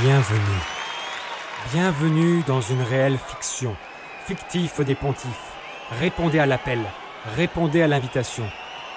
Bienvenue. 0.00 0.60
Bienvenue 1.72 2.42
dans 2.46 2.60
une 2.60 2.82
réelle 2.82 3.18
fiction. 3.18 3.74
Fictif 4.26 4.80
des 4.80 4.94
pontifs. 4.94 5.52
Répondez 5.98 6.38
à 6.38 6.46
l'appel. 6.46 6.78
Répondez 7.34 7.82
à 7.82 7.88
l'invitation. 7.88 8.44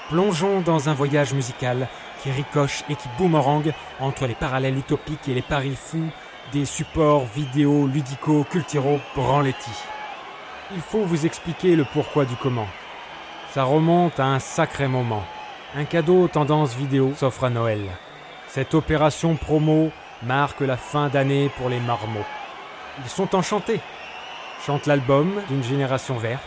Plongeons 0.09 0.61
dans 0.61 0.89
un 0.89 0.93
voyage 0.93 1.33
musical 1.33 1.87
qui 2.21 2.29
ricoche 2.29 2.83
et 2.87 2.95
qui 2.95 3.07
boomerang 3.17 3.73
entre 3.99 4.27
les 4.27 4.35
parallèles 4.35 4.77
utopiques 4.77 5.27
et 5.27 5.33
les 5.33 5.41
paris 5.41 5.75
fous 5.75 6.11
des 6.53 6.65
supports 6.65 7.25
vidéo 7.25 7.87
ludico 7.87 8.43
culturaux 8.43 8.99
branletti. 9.15 9.71
Il 10.75 10.81
faut 10.81 11.05
vous 11.05 11.25
expliquer 11.25 11.75
le 11.75 11.85
pourquoi 11.93 12.25
du 12.25 12.35
comment. 12.35 12.67
Ça 13.53 13.63
remonte 13.63 14.19
à 14.19 14.25
un 14.25 14.39
sacré 14.39 14.87
moment. 14.87 15.23
Un 15.75 15.85
cadeau 15.85 16.27
tendance 16.27 16.75
vidéo 16.75 17.13
s'offre 17.15 17.45
à 17.45 17.49
Noël. 17.49 17.81
Cette 18.47 18.75
opération 18.75 19.35
promo 19.35 19.91
marque 20.23 20.61
la 20.61 20.77
fin 20.77 21.09
d'année 21.09 21.49
pour 21.57 21.69
les 21.69 21.79
marmots. 21.79 22.25
Ils 23.03 23.09
sont 23.09 23.35
enchantés. 23.35 23.79
Chantent 24.65 24.85
l'album 24.85 25.41
d'une 25.49 25.63
génération 25.63 26.17
verte. 26.17 26.43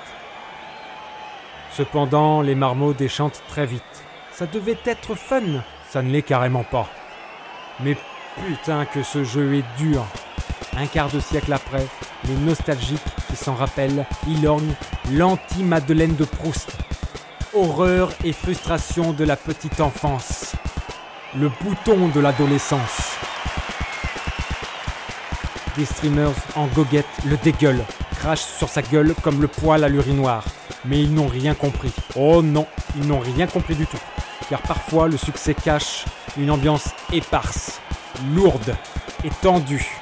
Cependant, 1.73 2.41
les 2.43 2.55
marmots 2.55 2.93
déchantent 2.93 3.43
très 3.49 3.67
vite. 3.67 3.83
Ça 4.31 4.47
devait 4.47 4.79
être 4.85 5.15
fun, 5.15 5.43
ça 5.91 6.03
ne 6.03 6.11
l'est 6.11 6.23
carrément 6.23 6.63
pas. 6.63 6.89
Mais 7.81 7.97
putain 8.47 8.85
que 8.85 9.03
ce 9.03 9.25
jeu 9.25 9.55
est 9.55 9.65
dur. 9.77 10.05
Un 10.77 10.87
quart 10.87 11.09
de 11.09 11.21
siècle 11.21 11.53
après, 11.53 11.87
les 12.25 12.35
nostalgiques 12.35 13.01
qui 13.29 13.37
s'en 13.37 13.55
rappellent, 13.55 14.07
il 14.29 14.49
l'anti-Madeleine 15.13 16.15
de 16.17 16.25
Proust. 16.25 16.73
Horreur 17.53 18.11
et 18.25 18.33
frustration 18.33 19.13
de 19.13 19.25
la 19.25 19.37
petite 19.37 19.81
enfance. 19.81 20.55
Le 21.37 21.49
bouton 21.49 22.09
de 22.09 22.21
l'adolescence. 22.21 23.14
Des 25.77 25.85
streamers 25.85 26.31
en 26.55 26.67
goguette 26.69 27.07
le 27.27 27.37
dégueulent, 27.37 27.85
crachent 28.19 28.45
sur 28.59 28.69
sa 28.69 28.81
gueule 28.81 29.13
comme 29.23 29.41
le 29.41 29.49
poil 29.49 29.83
à 29.83 29.89
l'urinoir. 29.89 30.45
Mais 30.85 31.03
ils 31.03 31.13
n'ont 31.13 31.27
rien 31.27 31.55
compris. 31.55 31.93
Oh 32.15 32.43
non, 32.43 32.67
ils 32.97 33.07
n'ont 33.07 33.19
rien 33.19 33.49
compris 33.49 33.75
du 33.75 33.87
tout. 33.87 33.99
Car 34.49 34.63
parfois 34.63 35.09
le 35.09 35.17
succès 35.17 35.55
cache 35.55 36.05
une 36.37 36.51
ambiance 36.51 36.91
éparse, 37.13 37.81
lourde 38.35 38.77
et 39.25 39.31
tendue. 39.43 39.99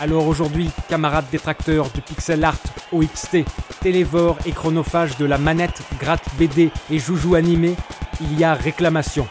Alors 0.00 0.26
aujourd'hui, 0.26 0.70
camarades 0.88 1.26
détracteurs 1.30 1.88
du 1.90 2.00
pixel 2.00 2.42
art 2.42 2.58
OXT, 2.90 3.44
télévore 3.80 4.38
et 4.44 4.50
chronophage 4.50 5.16
de 5.18 5.24
la 5.24 5.38
manette, 5.38 5.82
gratte 6.00 6.24
BD 6.36 6.72
et 6.90 6.98
joujou 6.98 7.36
animé, 7.36 7.76
il 8.20 8.38
y 8.38 8.42
a 8.42 8.54
réclamation. 8.54 9.28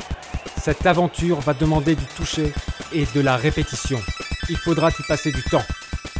Cette 0.57 0.85
aventure 0.85 1.41
va 1.41 1.53
demander 1.53 1.95
du 1.95 2.05
toucher 2.05 2.53
et 2.93 3.05
de 3.13 3.19
la 3.19 3.35
répétition. 3.35 3.99
Il 4.49 4.57
faudra 4.57 4.89
y 4.89 5.03
passer 5.07 5.31
du 5.31 5.43
temps. 5.43 5.63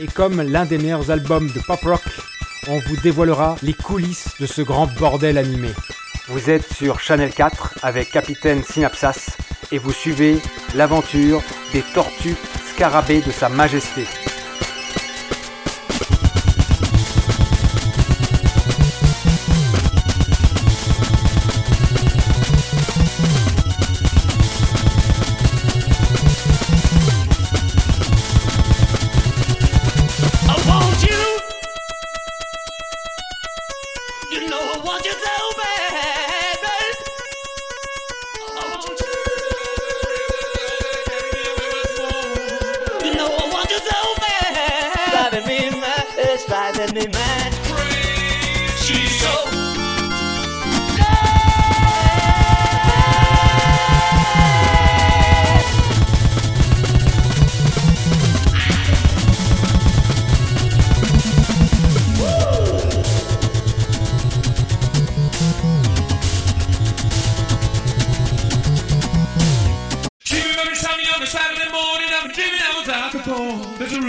Et 0.02 0.08
comme 0.08 0.42
l'un 0.42 0.66
des 0.66 0.80
meilleurs 0.80 1.12
albums 1.12 1.48
de 1.52 1.60
pop 1.60 1.80
rock, 1.84 2.02
on 2.68 2.80
vous 2.80 2.98
dévoilera 3.04 3.56
les 3.62 3.74
coulisses 3.74 4.30
de 4.40 4.48
ce 4.48 4.64
grand 4.64 4.88
bordel 4.88 5.38
animé. 5.38 5.70
Vous 6.28 6.50
êtes 6.50 6.74
sur 6.74 7.00
Channel 7.00 7.32
4 7.32 7.76
avec 7.84 8.10
Capitaine 8.10 8.64
Synapsas 8.64 9.38
et 9.72 9.78
vous 9.78 9.94
suivez 9.94 10.40
l'aventure 10.74 11.44
des 11.72 11.84
tortues 11.94 12.36
scarabées 12.74 13.22
de 13.22 13.32
Sa 13.32 13.48
Majesté. 13.48 14.08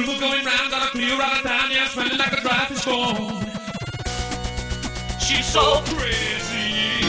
rumor 0.06 0.18
going 0.18 0.44
round 0.44 0.72
on 0.74 0.82
a 0.82 0.86
clear 0.86 1.20
out 1.20 1.36
of 1.36 1.42
town, 1.42 1.70
yeah, 1.70 1.86
smelling 1.86 2.18
like 2.18 2.32
a 2.32 2.40
dry 2.40 2.66
is 2.70 2.84
gone. 2.84 3.46
She's 5.20 5.46
so 5.46 5.80
crazy. 5.86 7.01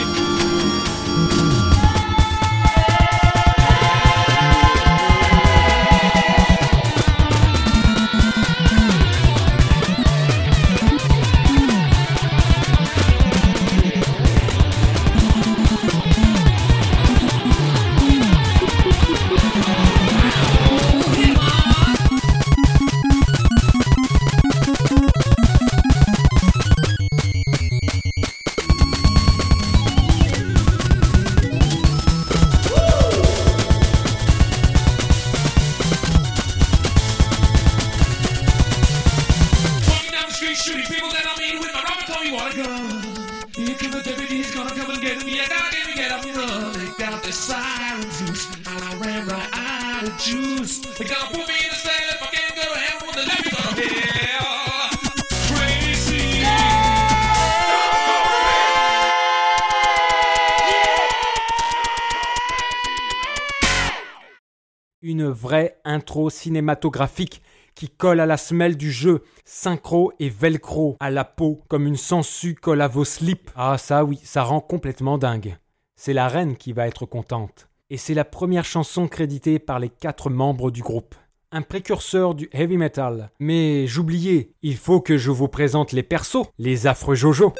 Une 65.06 65.28
vraie 65.28 65.76
intro 65.84 66.30
cinématographique 66.30 67.42
qui 67.74 67.90
colle 67.90 68.20
à 68.20 68.26
la 68.26 68.38
semelle 68.38 68.76
du 68.78 68.90
jeu, 68.90 69.22
synchro 69.44 70.12
et 70.18 70.30
velcro 70.30 70.96
à 70.98 71.10
la 71.10 71.24
peau, 71.24 71.62
comme 71.68 71.86
une 71.86 71.98
sangsue 71.98 72.54
colle 72.54 72.80
à 72.80 72.88
vos 72.88 73.04
slips. 73.04 73.50
Ah 73.54 73.76
ça 73.76 74.04
oui, 74.04 74.18
ça 74.24 74.42
rend 74.42 74.60
complètement 74.60 75.18
dingue. 75.18 75.58
C'est 75.94 76.14
la 76.14 76.28
reine 76.28 76.56
qui 76.56 76.72
va 76.72 76.86
être 76.86 77.04
contente. 77.04 77.68
Et 77.90 77.98
c'est 77.98 78.14
la 78.14 78.24
première 78.24 78.64
chanson 78.64 79.06
créditée 79.06 79.58
par 79.58 79.78
les 79.78 79.90
quatre 79.90 80.30
membres 80.30 80.70
du 80.70 80.80
groupe. 80.80 81.14
Un 81.56 81.62
précurseur 81.62 82.34
du 82.34 82.48
heavy 82.52 82.76
metal. 82.76 83.30
Mais 83.38 83.86
j'oubliais, 83.86 84.50
il 84.62 84.76
faut 84.76 85.00
que 85.00 85.16
je 85.16 85.30
vous 85.30 85.46
présente 85.46 85.92
les 85.92 86.02
persos, 86.02 86.48
les 86.58 86.88
affreux 86.88 87.14
Jojo. 87.14 87.52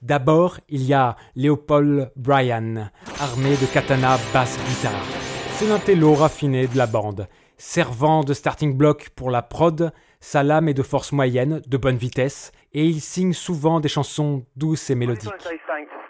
D'abord, 0.00 0.60
il 0.70 0.82
y 0.82 0.94
a 0.94 1.16
Léopold 1.36 2.10
Bryan, 2.16 2.90
armé 3.20 3.50
de 3.50 3.66
katana 3.66 4.16
basse 4.32 4.58
guitare. 4.66 5.04
C'est 5.56 5.66
l'intello 5.66 6.14
raffiné 6.14 6.66
de 6.66 6.78
la 6.78 6.86
bande 6.86 7.26
servant 7.56 8.22
de 8.24 8.34
starting 8.34 8.76
block 8.76 9.10
pour 9.10 9.30
la 9.30 9.42
prod, 9.42 9.92
sa 10.20 10.42
lame 10.42 10.68
est 10.68 10.74
de 10.74 10.82
force 10.82 11.12
moyenne, 11.12 11.62
de 11.66 11.76
bonne 11.76 11.96
vitesse, 11.96 12.52
et 12.72 12.84
il 12.84 13.00
signe 13.00 13.32
souvent 13.32 13.80
des 13.80 13.88
chansons 13.88 14.44
douces 14.56 14.90
et 14.90 14.94
mélodiques. 14.94 15.32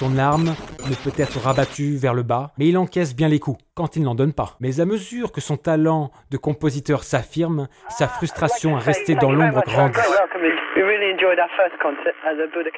Son 0.00 0.16
arme 0.16 0.54
ne 0.88 0.94
peut 0.94 1.12
être 1.18 1.38
rabattue 1.40 1.98
vers 1.98 2.14
le 2.14 2.22
bas, 2.22 2.52
mais 2.56 2.66
il 2.66 2.78
encaisse 2.78 3.14
bien 3.14 3.28
les 3.28 3.38
coups, 3.38 3.62
quand 3.74 3.96
il 3.96 4.02
n'en 4.02 4.14
donne 4.14 4.32
pas. 4.32 4.56
Mais 4.58 4.80
à 4.80 4.86
mesure 4.86 5.30
que 5.30 5.42
son 5.42 5.58
talent 5.58 6.10
de 6.30 6.38
compositeur 6.38 7.04
s'affirme, 7.04 7.68
sa 7.90 8.08
frustration 8.08 8.76
à 8.76 8.78
rester 8.78 9.14
dans 9.14 9.30
l'ombre 9.30 9.60
grandit. 9.66 9.98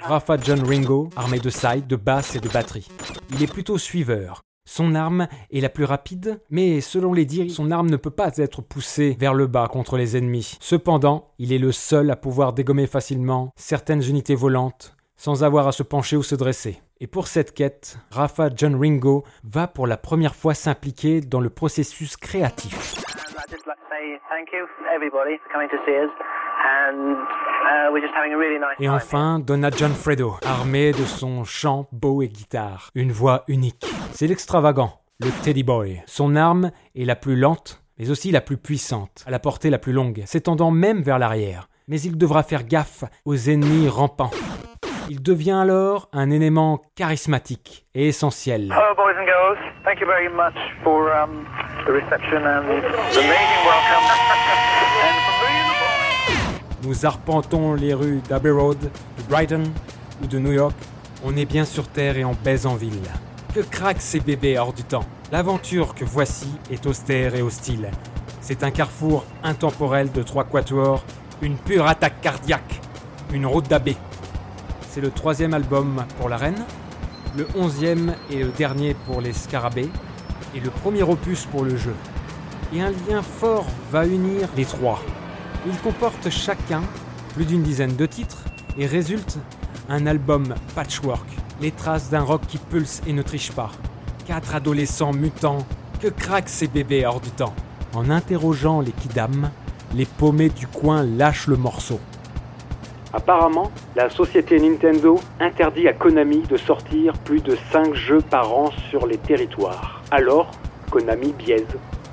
Rafa 0.01 0.37
John 0.43 0.65
Ringo, 0.65 1.11
armé 1.15 1.39
de 1.39 1.49
side, 1.49 1.87
de 1.87 1.95
basse 1.95 2.35
et 2.35 2.41
de 2.41 2.49
batterie. 2.49 2.89
Il 3.31 3.41
est 3.41 3.53
plutôt 3.53 3.79
suiveur. 3.79 4.41
Son 4.65 4.97
arme 4.97 5.29
est 5.53 5.61
la 5.61 5.69
plus 5.69 5.85
rapide, 5.85 6.41
mais 6.51 6.81
selon 6.81 7.13
les 7.13 7.25
dires, 7.25 7.53
son 7.53 7.71
arme 7.71 7.89
ne 7.89 7.97
peut 7.97 8.11
pas 8.11 8.37
être 8.39 8.63
poussée 8.63 9.17
vers 9.17 9.35
le 9.35 9.47
bas 9.47 9.69
contre 9.69 9.97
les 9.97 10.17
ennemis. 10.17 10.57
Cependant, 10.61 11.31
il 11.39 11.53
est 11.53 11.59
le 11.59 11.71
seul 11.71 12.11
à 12.11 12.17
pouvoir 12.17 12.53
dégommer 12.53 12.89
facilement 12.89 13.53
certaines 13.55 14.03
unités 14.03 14.35
volantes 14.35 14.97
sans 15.23 15.45
avoir 15.45 15.69
à 15.69 15.73
se 15.73 15.85
pencher 15.85 16.17
ou 16.17 16.25
se 16.25 16.35
dresser. 16.35 16.81
Et 17.03 17.09
pour 17.09 17.27
cette 17.27 17.53
quête, 17.53 17.99
Rafa 18.13 18.49
John 18.55 18.81
Ringo 18.81 19.25
va 19.43 19.67
pour 19.67 19.89
la 19.89 19.97
première 19.97 20.37
fois 20.37 20.55
s'impliquer 20.55 21.21
dans 21.21 21.41
le 21.41 21.51
processus 21.51 22.17
créatif. 22.17 22.95
Et 28.79 28.89
enfin, 28.89 29.41
Donna 29.41 29.71
John 29.77 29.91
Fredo, 29.91 30.37
armé 30.47 30.93
de 30.93 31.05
son 31.05 31.43
chant, 31.43 31.89
beau 31.91 32.23
et 32.23 32.29
guitare. 32.29 32.91
Une 32.95 33.11
voix 33.11 33.43
unique. 33.49 33.85
C'est 34.13 34.29
l'extravagant, 34.29 35.01
le 35.19 35.31
Teddy 35.43 35.65
Boy. 35.65 36.05
Son 36.07 36.37
arme 36.37 36.71
est 36.95 37.05
la 37.05 37.17
plus 37.17 37.35
lente, 37.35 37.83
mais 37.99 38.13
aussi 38.13 38.31
la 38.31 38.41
plus 38.41 38.59
puissante, 38.59 39.25
à 39.27 39.33
la 39.33 39.41
portée 39.41 39.71
la 39.71 39.81
plus 39.81 39.93
longue, 39.93 40.23
s'étendant 40.25 40.71
même 40.71 41.03
vers 41.03 41.19
l'arrière. 41.19 41.69
Mais 41.89 42.01
il 42.01 42.17
devra 42.17 42.45
faire 42.45 42.63
gaffe 42.63 43.03
aux 43.25 43.35
ennemis 43.35 43.89
rampants. 43.89 44.31
Il 45.11 45.23
devient 45.23 45.53
alors 45.53 46.09
un 46.13 46.31
élément 46.31 46.81
charismatique 46.95 47.87
et 47.95 48.09
essentiel. 48.09 48.73
Hello 48.73 48.95
boys 48.97 49.15
and 49.21 49.27
girls, 49.27 49.59
thank 49.85 50.01
you 50.01 50.07
very 50.07 50.29
much 50.29 50.55
for 50.83 51.11
um, 51.13 51.45
the 51.87 51.93
reception 51.93 52.47
and 52.47 52.63
the 52.67 53.19
amazing 53.19 53.65
welcome. 53.65 54.05
Nous 56.85 57.07
arpentons 57.07 57.75
les 57.75 57.95
rues 57.95 58.21
d'Abbey 58.29 58.51
Road, 58.51 58.79
de 58.81 59.23
Brighton 59.29 59.63
ou 60.23 60.27
de 60.27 60.39
New 60.39 60.53
York. 60.53 60.75
On 61.25 61.37
est 61.37 61.45
bien 61.45 61.65
sur 61.65 61.89
Terre 61.89 62.17
et 62.17 62.25
on 62.25 62.35
baise 62.45 62.67
en 62.67 62.75
ville. 62.75 63.09
Que 63.55 63.61
craquent 63.61 64.01
ces 64.01 64.21
bébés 64.21 64.59
hors 64.59 64.73
du 64.73 64.83
temps? 64.83 65.05
L'aventure 65.31 65.95
que 65.95 66.05
voici 66.05 66.49
est 66.71 66.87
austère 66.87 67.35
et 67.35 67.43
hostile. 67.43 67.91
C'est 68.41 68.65
un 68.65 68.71
carrefour 68.71 69.25
intemporel 69.45 70.11
de 70.11 70.23
trois 70.23 70.45
quatuors, 70.45 71.05
une 71.41 71.57
pure 71.57 71.87
attaque 71.87 72.21
cardiaque, 72.21 72.81
une 73.33 73.47
route 73.47 73.69
d'abbé. 73.69 73.97
C'est 74.94 75.00
le 75.00 75.11
troisième 75.11 75.55
album 75.55 76.05
pour 76.19 76.29
la 76.29 76.37
reine, 76.37 76.67
le 77.35 77.49
onzième 77.55 78.15
et 78.31 78.44
le 78.44 78.50
dernier 78.50 78.93
pour 78.93 79.23
les 79.23 79.33
scarabées, 79.33 79.89
et 80.55 80.61
le 80.61 80.69
premier 80.69 81.03
opus 81.03 81.47
pour 81.47 81.65
le 81.65 81.79
jeu. 81.79 81.94
Et 82.75 82.83
un 82.83 82.91
lien 83.09 83.23
fort 83.23 83.65
va 83.91 84.05
unir 84.06 84.50
les 84.55 84.67
trois. 84.67 85.00
Il 85.67 85.75
comporte 85.79 86.29
chacun 86.29 86.83
plus 87.33 87.47
d'une 87.47 87.62
dizaine 87.62 87.97
de 87.97 88.05
titres 88.05 88.44
et 88.77 88.85
résulte 88.85 89.39
un 89.89 90.06
album 90.06 90.55
patchwork, 90.75 91.27
les 91.62 91.71
traces 91.71 92.11
d'un 92.11 92.21
rock 92.21 92.43
qui 92.47 92.59
pulse 92.59 93.00
et 93.06 93.15
ne 93.15 93.23
triche 93.23 93.53
pas. 93.53 93.71
Quatre 94.27 94.55
adolescents 94.55 95.15
mutants, 95.15 95.67
que 96.00 96.09
craquent 96.09 96.50
ces 96.50 96.69
bébés 96.69 97.06
hors 97.06 97.23
du 97.23 97.31
temps. 97.31 97.55
En 97.94 98.11
interrogeant 98.11 98.83
les 98.83 98.93
kidam, 98.93 99.49
les 99.94 100.05
paumés 100.05 100.50
du 100.50 100.67
coin 100.67 101.03
lâchent 101.03 101.47
le 101.47 101.56
morceau. 101.56 101.99
Apparemment, 103.14 103.70
la 103.94 104.09
société 104.09 104.59
Nintendo 104.59 105.20
interdit 105.38 105.87
à 105.87 105.93
Konami 105.93 106.38
de 106.49 106.56
sortir 106.56 107.12
plus 107.25 107.41
de 107.41 107.56
5 107.70 107.94
jeux 107.94 108.23
par 108.23 108.53
an 108.55 108.70
sur 108.88 109.06
les 109.06 109.19
territoires. 109.19 110.03
Alors, 110.11 110.50
Konami 110.91 111.32
biaise. 111.32 111.67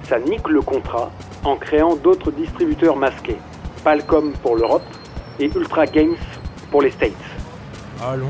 Ça 0.03 0.19
nique 0.19 0.49
le 0.49 0.61
contrat 0.61 1.09
en 1.45 1.55
créant 1.55 1.95
d'autres 1.95 2.31
distributeurs 2.31 2.97
masqués. 2.97 3.37
Palcom 3.83 4.33
pour 4.43 4.57
l'Europe 4.57 4.83
et 5.39 5.45
Ultra 5.45 5.85
Games 5.85 6.17
pour 6.69 6.81
les 6.81 6.91
States. 6.91 7.13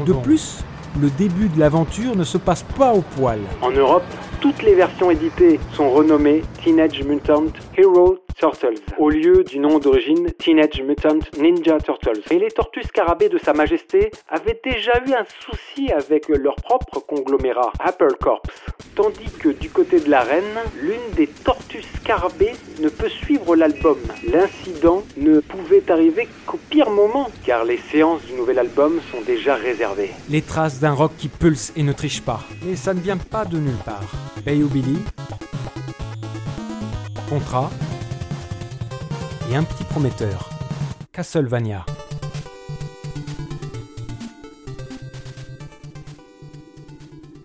de 0.06 0.14
plus, 0.14 0.64
le 1.00 1.10
début 1.10 1.50
de 1.50 1.60
l'aventure 1.60 2.16
ne 2.16 2.24
se 2.24 2.38
passe 2.38 2.64
pas 2.78 2.94
au 2.94 3.02
poil. 3.02 3.40
En 3.62 3.72
Europe, 3.72 4.04
toutes 4.42 4.62
les 4.62 4.76
versions 4.76 5.10
éditées 5.10 5.60
sont 5.74 5.90
renommées 5.90 6.44
Teenage 6.64 7.04
Mutant 7.04 7.46
Hero 7.78 8.20
Turtles, 8.40 8.80
au 8.98 9.10
lieu 9.10 9.44
du 9.44 9.60
nom 9.60 9.80
d'origine 9.80 10.32
Teenage 10.32 10.82
Mutant 10.82 11.20
Ninja 11.38 11.78
Turtles. 11.80 12.22
Et 12.32 12.40
les 12.40 12.50
tortues 12.50 12.84
scarabées 12.84 13.28
de 13.28 13.38
Sa 13.38 13.52
Majesté 13.52 14.12
avaient 14.30 14.60
déjà 14.64 14.94
eu 15.06 15.12
un 15.12 15.26
souci 15.42 15.92
avec 15.92 16.30
leur 16.30 16.56
propre 16.56 17.02
conglomérat, 17.02 17.74
Apple 17.80 18.16
Corps. 18.22 18.42
Tandis 18.96 19.30
que 19.40 19.50
du 19.50 19.70
côté 19.70 20.00
de 20.00 20.10
la 20.10 20.22
reine, 20.22 20.58
l'une 20.82 21.16
des 21.18 21.28
tortues 21.28 21.84
scarabées 21.98 22.54
ne 22.80 22.88
peut 22.88 23.10
suivre 23.10 23.58
l'album. 23.58 23.98
L'incident 24.32 25.04
ne 25.18 25.42
pouvait 25.42 25.92
arriver 25.92 26.30
qu'au 26.46 26.60
pire 26.70 26.90
moment, 26.90 27.30
car 27.46 27.66
les 27.66 27.78
séances 27.78 28.24
du 28.24 28.34
nouvel 28.34 28.60
album 28.60 29.02
sont 29.12 29.22
déjà 29.22 29.56
réservées. 29.56 30.12
Les 30.30 30.42
traces 30.42 30.80
d'un 30.80 30.94
rock 30.94 31.12
qui 31.18 31.28
pulse 31.28 31.74
et 31.76 31.84
ne 31.84 31.92
triche 31.92 32.22
pas. 32.22 32.40
Et 32.72 32.78
ça 32.78 32.94
ne 32.94 33.02
vient 33.02 33.18
pas 33.18 33.44
de 33.44 33.58
nulle 33.58 33.84
part. 33.84 34.04
Bayou 34.46 34.70
Billy, 34.70 34.98
Contrat, 37.30 37.70
un 39.56 39.64
petit 39.64 39.84
prometteur, 39.84 40.50
Castlevania. 41.12 41.86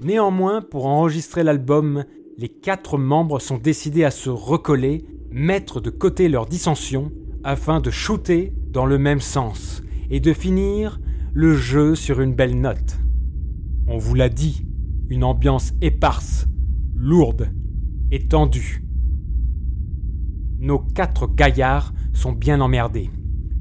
Néanmoins, 0.00 0.60
pour 0.60 0.86
enregistrer 0.86 1.42
l'album, 1.42 2.04
les 2.36 2.48
quatre 2.50 2.98
membres 2.98 3.38
sont 3.38 3.56
décidés 3.56 4.04
à 4.04 4.10
se 4.10 4.28
recoller, 4.28 5.06
mettre 5.30 5.80
de 5.80 5.88
côté 5.88 6.28
leurs 6.28 6.46
dissensions, 6.46 7.10
afin 7.42 7.80
de 7.80 7.90
shooter 7.90 8.52
dans 8.68 8.86
le 8.86 8.98
même 8.98 9.20
sens 9.20 9.82
et 10.10 10.20
de 10.20 10.32
finir 10.34 11.00
le 11.32 11.54
jeu 11.54 11.94
sur 11.94 12.20
une 12.20 12.34
belle 12.34 12.60
note. 12.60 12.98
On 13.86 13.96
vous 13.96 14.14
l'a 14.14 14.28
dit, 14.28 14.66
une 15.08 15.24
ambiance 15.24 15.72
éparse, 15.80 16.46
lourde 16.94 17.50
et 18.10 18.26
tendue 18.28 18.83
nos 20.64 20.78
quatre 20.78 21.26
gaillards 21.26 21.92
sont 22.14 22.32
bien 22.32 22.60
emmerdés. 22.60 23.10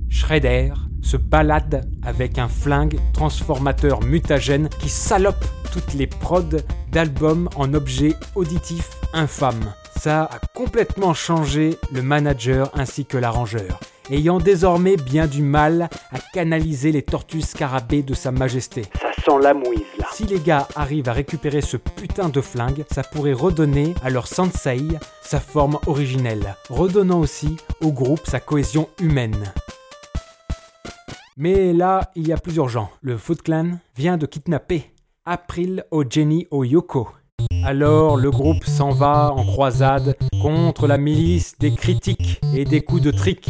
Shredder 0.10 0.74
se 1.02 1.18
balade 1.18 1.86
avec 2.02 2.38
un 2.38 2.48
flingue 2.48 2.98
transformateur 3.14 4.02
mutagène 4.02 4.70
qui 4.80 4.90
salope 4.90 5.46
toutes 5.72 5.94
les 5.94 6.08
prods 6.08 6.62
d'albums 6.92 7.50
en 7.56 7.74
objets 7.74 8.16
auditifs 8.36 8.92
infâmes. 9.14 9.74
Ça 10.00 10.24
a 10.24 10.40
complètement 10.54 11.14
changé 11.14 11.78
le 11.92 12.02
manager 12.02 12.72
ainsi 12.74 13.06
que 13.06 13.18
l'arrangeur, 13.18 13.80
ayant 14.10 14.38
désormais 14.38 14.96
bien 14.96 15.28
du 15.28 15.42
mal 15.42 15.90
à 16.12 16.20
canaliser 16.34 16.92
les 16.92 17.02
tortues 17.02 17.42
scarabées 17.42 18.04
de 18.04 18.14
Sa 18.14 18.32
Majesté. 18.32 18.84
Ça 19.00 19.12
sent 19.24 19.42
la 19.42 19.54
mouise 19.54 19.82
là. 20.00 20.08
Si 20.14 20.26
les 20.26 20.40
gars 20.40 20.68
arrivent 20.76 21.10
à 21.10 21.14
récupérer 21.14 21.62
ce 21.62 21.78
putain 21.78 22.30
de 22.30 22.42
flingue, 22.42 22.86
ça 22.92 23.04
pourrait 23.04 23.34
redonner 23.34 23.94
à 24.04 24.10
leur 24.10 24.28
sensei 24.28 24.82
sa 25.22 25.40
forme 25.40 25.80
originelle, 25.88 26.56
redonnant 26.70 27.20
aussi 27.20 27.58
au 27.82 27.92
groupe 27.92 28.26
sa 28.26 28.40
cohésion 28.40 28.90
humaine. 29.00 29.54
Mais 31.36 31.74
là, 31.74 32.12
il 32.16 32.28
y 32.28 32.34
a 32.34 32.38
plus 32.38 32.58
urgent. 32.58 32.92
Le 33.02 33.18
Foot 33.18 33.42
Clan 33.42 33.80
vient 33.96 34.18
de 34.18 34.28
kidnapper 34.28 34.92
April 35.26 35.84
Jenny 36.10 36.48
Oyoko. 36.52 37.08
Alors 37.66 38.18
le 38.18 38.30
groupe 38.30 38.66
s'en 38.66 38.90
va 38.90 39.32
en 39.32 39.46
croisade 39.46 40.18
contre 40.42 40.86
la 40.86 40.98
milice 40.98 41.58
des 41.60 41.74
critiques 41.74 42.42
et 42.54 42.66
des 42.66 42.82
coups 42.82 43.02
de 43.02 43.12
trick. 43.12 43.50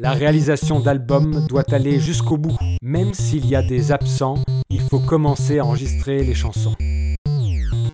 La 0.00 0.12
réalisation 0.12 0.78
d'albums 0.78 1.44
doit 1.48 1.64
aller 1.72 1.98
jusqu'au 1.98 2.36
bout. 2.36 2.56
Même 2.82 3.14
s'il 3.14 3.48
y 3.48 3.56
a 3.56 3.62
des 3.62 3.90
absents, 3.90 4.36
il 4.70 4.80
faut 4.80 5.00
commencer 5.00 5.58
à 5.58 5.64
enregistrer 5.64 6.22
les 6.22 6.34
chansons. 6.34 6.76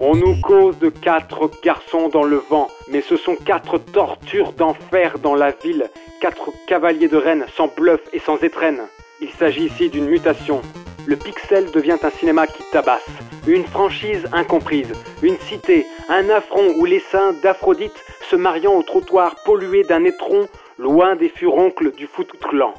On 0.01 0.15
nous 0.15 0.39
cause 0.43 0.79
de 0.81 0.91
quatre 0.91 1.51
garçons 1.65 2.11
dans 2.11 2.25
le 2.25 2.37
vent, 2.51 2.69
mais 2.93 3.01
ce 3.01 3.17
sont 3.17 3.37
quatre 3.37 3.79
tortures 3.79 4.53
d'enfer 4.53 5.19
dans 5.19 5.35
la 5.35 5.53
ville, 5.53 5.89
quatre 6.21 6.51
cavaliers 6.67 7.09
de 7.09 7.17
reine 7.17 7.47
sans 7.57 7.69
bluff 7.75 8.03
et 8.13 8.19
sans 8.19 8.37
étrenne. 8.43 8.83
Il 9.23 9.31
s'agit 9.31 9.65
ici 9.65 9.89
d'une 9.89 10.05
mutation. 10.05 10.61
Le 11.07 11.17
pixel 11.17 11.71
devient 11.73 11.97
un 12.03 12.11
cinéma 12.11 12.47
qui 12.47 12.63
tabasse, 12.71 13.01
une 13.47 13.65
franchise 13.65 14.27
incomprise, 14.33 14.93
une 15.23 15.39
cité, 15.39 15.87
un 16.11 16.29
affront 16.29 16.75
où 16.77 16.85
les 16.85 17.01
seins 17.01 17.33
d'Aphrodite 17.43 18.05
se 18.31 18.37
mariant 18.37 18.75
au 18.75 18.83
trottoir 18.83 19.37
pollué 19.47 19.85
d'un 19.85 20.05
étron 20.05 20.49
loin 20.79 21.17
des 21.17 21.29
furoncles 21.29 21.93
du 21.93 22.07
foot 22.07 22.31
clan. 22.41 22.75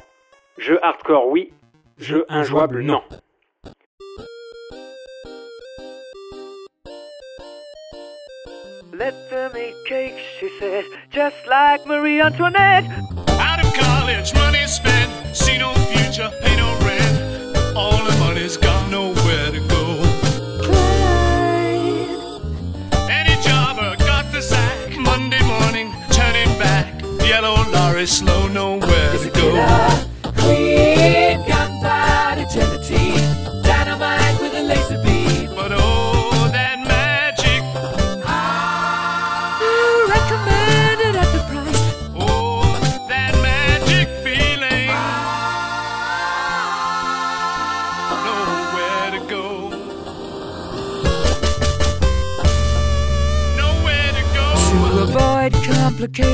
Jeu 0.58 0.78
hardcore 0.82 1.28
oui, 1.28 1.52
jeu 1.98 2.24
injouable 2.28 2.82
non. 2.82 3.02
Let 8.92 9.14
them 9.28 9.52
eat 9.56 9.74
cake, 9.86 10.18
she 10.40 10.48
said, 10.58 10.84
just 11.10 11.36
like 11.46 11.86
Marie 11.86 12.22
Antoinette. 12.22 12.86
Out 13.38 13.62
of 13.62 13.74
college, 13.74 14.32
money 14.34 14.66
spent. 14.66 14.95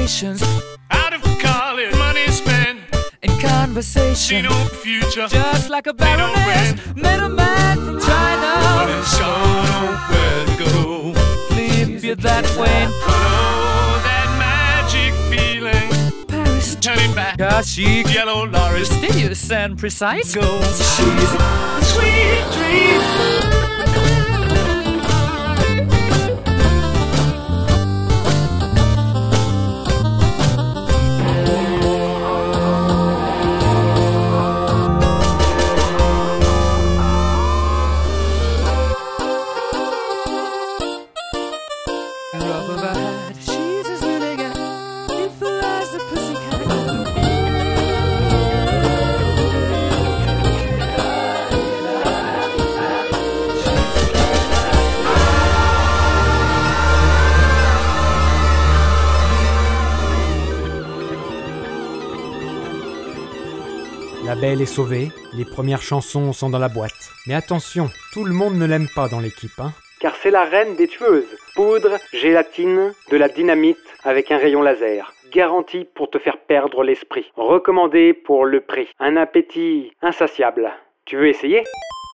Complications 0.06 0.42
Out 0.90 1.12
of 1.14 1.22
college, 1.38 1.94
money 1.96 2.26
spent. 2.28 2.80
in 3.22 3.30
See 3.30 3.40
conversation. 3.46 4.44
no 4.44 4.64
future. 4.82 5.26
Just 5.28 5.70
like 5.70 5.86
a 5.86 5.94
baroness, 5.94 6.74
middleman 6.96 7.76
from 7.78 8.00
China. 8.00 8.50
Money's 8.66 9.18
got 9.18 10.10
nowhere 10.10 10.46
to 10.46 10.64
go. 10.64 11.14
Flip 11.48 12.02
you 12.02 12.14
that 12.16 12.44
way. 12.58 12.86
But 12.86 13.14
oh, 13.14 14.00
that 14.04 14.28
magic 14.38 15.12
feeling. 15.30 16.26
Paris, 16.26 16.76
Turning 16.80 17.14
back. 17.14 17.38
chic, 17.64 18.12
Yellow 18.12 18.46
lorries. 18.46 18.88
fastidious 18.88 19.50
and 19.52 19.78
precise. 19.78 20.34
Go. 20.34 20.42
She's 20.62 21.32
a 21.34 21.84
sweet 21.84 22.44
dream. 22.56 23.61
Sauvée, 64.72 65.10
les 65.34 65.44
premières 65.44 65.82
chansons 65.82 66.32
sont 66.32 66.48
dans 66.48 66.58
la 66.58 66.70
boîte. 66.70 67.10
Mais 67.26 67.34
attention, 67.34 67.90
tout 68.14 68.24
le 68.24 68.32
monde 68.32 68.54
ne 68.54 68.64
l'aime 68.64 68.88
pas 68.94 69.06
dans 69.06 69.20
l'équipe, 69.20 69.58
hein. 69.58 69.74
Car 70.00 70.16
c'est 70.16 70.30
la 70.30 70.44
reine 70.44 70.76
des 70.76 70.88
tueuses. 70.88 71.28
Poudre, 71.54 71.98
gélatine, 72.14 72.94
de 73.10 73.16
la 73.18 73.28
dynamite 73.28 73.76
avec 74.02 74.30
un 74.30 74.38
rayon 74.38 74.62
laser. 74.62 75.12
Garantie 75.30 75.86
pour 75.94 76.08
te 76.08 76.18
faire 76.18 76.38
perdre 76.38 76.84
l'esprit. 76.84 77.26
Recommandé 77.36 78.14
pour 78.14 78.46
le 78.46 78.62
prix. 78.62 78.88
Un 78.98 79.18
appétit 79.18 79.92
insatiable. 80.00 80.70
Tu 81.04 81.18
veux 81.18 81.28
essayer? 81.28 81.64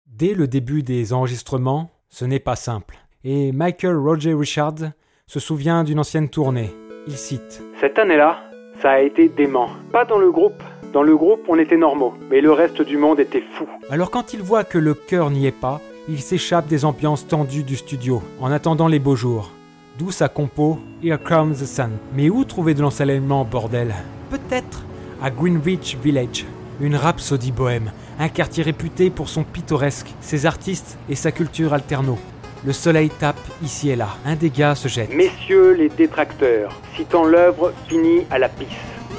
Dès 0.09 0.35
le 0.35 0.49
début 0.49 0.83
des 0.83 1.13
enregistrements, 1.13 1.93
ce 2.09 2.25
n'est 2.25 2.41
pas 2.41 2.57
simple. 2.57 2.99
Et 3.23 3.53
Michael 3.53 3.97
Roger 3.97 4.35
Richards 4.35 4.91
se 5.29 5.39
souvient 5.39 5.85
d'une 5.85 6.01
ancienne 6.01 6.29
tournée. 6.29 6.71
Il 7.07 7.17
cite 7.17 7.63
Cette 7.81 8.01
année-là, 8.01 8.48
ça 8.81 8.93
a 8.93 9.01
été 9.01 9.29
dément. 9.29 9.69
Pas 9.93 10.05
dans 10.05 10.19
le 10.19 10.31
groupe. 10.31 10.63
Dans 10.93 11.03
le 11.03 11.17
groupe, 11.17 11.45
on 11.49 11.59
était 11.59 11.77
normaux. 11.77 12.15
Mais 12.31 12.41
le 12.41 12.53
reste 12.53 12.81
du 12.83 12.97
monde 12.97 13.21
était 13.21 13.43
fou. 13.55 13.67
Alors 13.91 14.11
quand 14.11 14.33
il 14.33 14.43
voit 14.43 14.65
que 14.65 14.79
le 14.79 14.95
cœur 14.95 15.31
n'y 15.31 15.47
est 15.47 15.53
pas, 15.53 15.81
il 16.09 16.21
s'échappe 16.21 16.67
des 16.67 16.85
ambiances 16.85 17.27
tendues 17.27 17.65
du 17.65 17.77
studio, 17.77 18.23
en 18.41 18.51
attendant 18.51 18.89
les 18.89 18.99
beaux 18.99 19.17
jours. 19.17 19.51
D'où 19.99 20.11
sa 20.11 20.29
compo 20.29 20.79
Here 21.03 21.19
Comes 21.23 21.55
the 21.55 21.67
Sun. 21.67 21.91
Mais 22.15 22.31
où 22.31 22.45
trouver 22.45 22.73
de 22.75 22.81
l'ensoleillement, 22.81 23.45
bordel? 23.45 23.95
Peut-être 24.31 24.85
à 25.21 25.31
Greenwich 25.31 25.97
Village, 26.03 26.47
une 26.81 26.95
rhapsodie 26.97 27.53
bohème, 27.53 27.91
un 28.21 28.29
quartier 28.29 28.63
réputé 28.63 29.11
pour 29.11 29.29
son 29.29 29.43
pittoresque, 29.43 30.15
ses 30.21 30.47
artistes 30.47 30.97
et 31.11 31.17
sa 31.17 31.33
culture 31.33 31.75
alterno. 31.75 32.17
Le 32.65 32.73
soleil 32.73 33.09
tape 33.09 33.37
ici 33.63 33.91
et 33.91 33.97
là, 33.97 34.09
un 34.27 34.35
gars 34.35 34.75
se 34.75 34.89
jette. 34.89 35.15
Messieurs 35.15 35.73
les 35.73 35.89
détracteurs, 35.89 36.73
citant 36.97 37.25
l'œuvre 37.25 37.73
finie 37.87 38.27
à 38.31 38.39
la 38.39 38.49
pisse, 38.49 38.67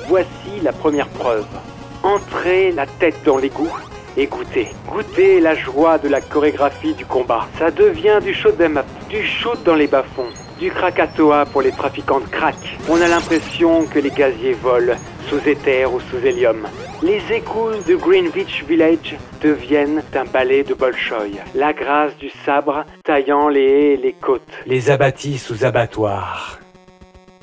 voici 0.07 0.59
la 0.61 0.73
première 0.73 1.07
preuve. 1.07 1.47
Entrez 2.03 2.71
la 2.73 2.85
tête 2.85 3.15
dans 3.23 3.37
l'égout 3.37 3.71
et 4.17 4.27
goûtez. 4.27 4.67
Goûtez 4.87 5.39
la 5.39 5.55
joie 5.55 5.97
de 5.97 6.09
la 6.09 6.19
chorégraphie 6.19 6.93
du 6.93 7.05
combat. 7.05 7.47
Ça 7.57 7.71
devient 7.71 8.19
du 8.21 8.33
shoot 8.33 8.55
du 9.09 9.25
shoot 9.25 9.63
dans 9.63 9.75
les 9.75 9.87
bas-fonds, 9.87 10.33
du 10.59 10.69
krakatoa 10.71 11.45
pour 11.45 11.61
les 11.61 11.71
trafiquants 11.71 12.19
de 12.19 12.27
crack. 12.27 12.55
On 12.89 13.01
a 13.01 13.07
l'impression 13.07 13.85
que 13.85 13.99
les 13.99 14.09
gaziers 14.09 14.53
volent 14.53 14.95
sous 15.27 15.39
éther 15.47 15.85
ou 15.93 15.99
sous 15.99 16.17
hélium. 16.25 16.67
Les 17.01 17.21
écoules 17.33 17.81
de 17.87 17.95
Greenwich 17.95 18.65
Village 18.67 19.15
deviennent 19.41 20.03
un 20.13 20.25
ballet 20.25 20.63
de 20.63 20.73
Bolchoï. 20.73 21.39
La 21.55 21.71
grâce 21.71 22.15
du 22.17 22.29
sabre 22.45 22.83
taillant 23.05 23.47
les 23.47 23.61
haies 23.61 23.93
et 23.93 23.97
les 23.97 24.13
côtes. 24.13 24.41
les 24.65 24.91
abattis 24.91 25.37
sous 25.37 25.63
abattoirs. 25.63 26.59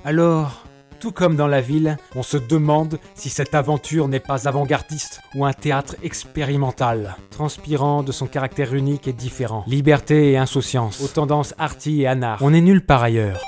Alors, 0.04 0.65
tout 1.06 1.12
comme 1.12 1.36
dans 1.36 1.46
la 1.46 1.60
ville, 1.60 1.98
on 2.16 2.24
se 2.24 2.36
demande 2.36 2.98
si 3.14 3.28
cette 3.28 3.54
aventure 3.54 4.08
n'est 4.08 4.18
pas 4.18 4.48
avant-gardiste 4.48 5.20
ou 5.36 5.44
un 5.44 5.52
théâtre 5.52 5.94
expérimental, 6.02 7.14
transpirant 7.30 8.02
de 8.02 8.10
son 8.10 8.26
caractère 8.26 8.74
unique 8.74 9.06
et 9.06 9.12
différent, 9.12 9.62
liberté 9.68 10.32
et 10.32 10.36
insouciance, 10.36 11.00
aux 11.00 11.06
tendances 11.06 11.54
arty 11.58 12.02
et 12.02 12.08
anards. 12.08 12.38
On 12.40 12.52
est 12.52 12.60
nulle 12.60 12.84
part 12.84 13.04
ailleurs. 13.04 13.40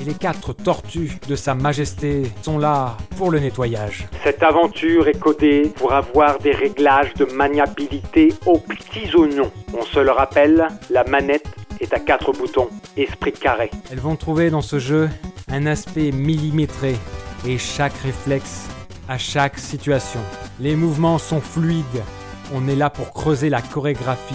Et 0.00 0.04
les 0.04 0.14
quatre 0.14 0.52
tortues 0.52 1.18
de 1.28 1.34
Sa 1.34 1.56
Majesté 1.56 2.30
sont 2.42 2.58
là 2.58 2.96
pour 3.16 3.32
le 3.32 3.40
nettoyage. 3.40 4.06
Cette 4.22 4.44
aventure 4.44 5.08
est 5.08 5.18
codée 5.18 5.72
pour 5.74 5.92
avoir 5.94 6.38
des 6.38 6.52
réglages 6.52 7.14
de 7.14 7.24
maniabilité 7.24 8.32
aux 8.46 8.58
petits 8.58 9.12
oignons. 9.16 9.50
On 9.76 9.82
se 9.82 9.98
le 9.98 10.12
rappelle, 10.12 10.68
la 10.90 11.02
manette 11.02 11.46
est 11.82 11.92
à 11.92 11.98
quatre 11.98 12.32
boutons, 12.32 12.68
esprit 12.96 13.32
carré. 13.32 13.70
Elles 13.90 14.00
vont 14.00 14.16
trouver 14.16 14.50
dans 14.50 14.62
ce 14.62 14.78
jeu 14.78 15.10
un 15.48 15.66
aspect 15.66 16.12
millimétré 16.12 16.96
et 17.46 17.58
chaque 17.58 17.96
réflexe 17.98 18.68
à 19.08 19.18
chaque 19.18 19.58
situation. 19.58 20.20
Les 20.60 20.76
mouvements 20.76 21.18
sont 21.18 21.40
fluides. 21.40 21.84
On 22.54 22.68
est 22.68 22.76
là 22.76 22.88
pour 22.88 23.12
creuser 23.12 23.50
la 23.50 23.60
chorégraphie 23.60 24.34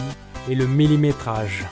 et 0.50 0.56
le 0.56 0.68
millimétrage. 0.68 1.66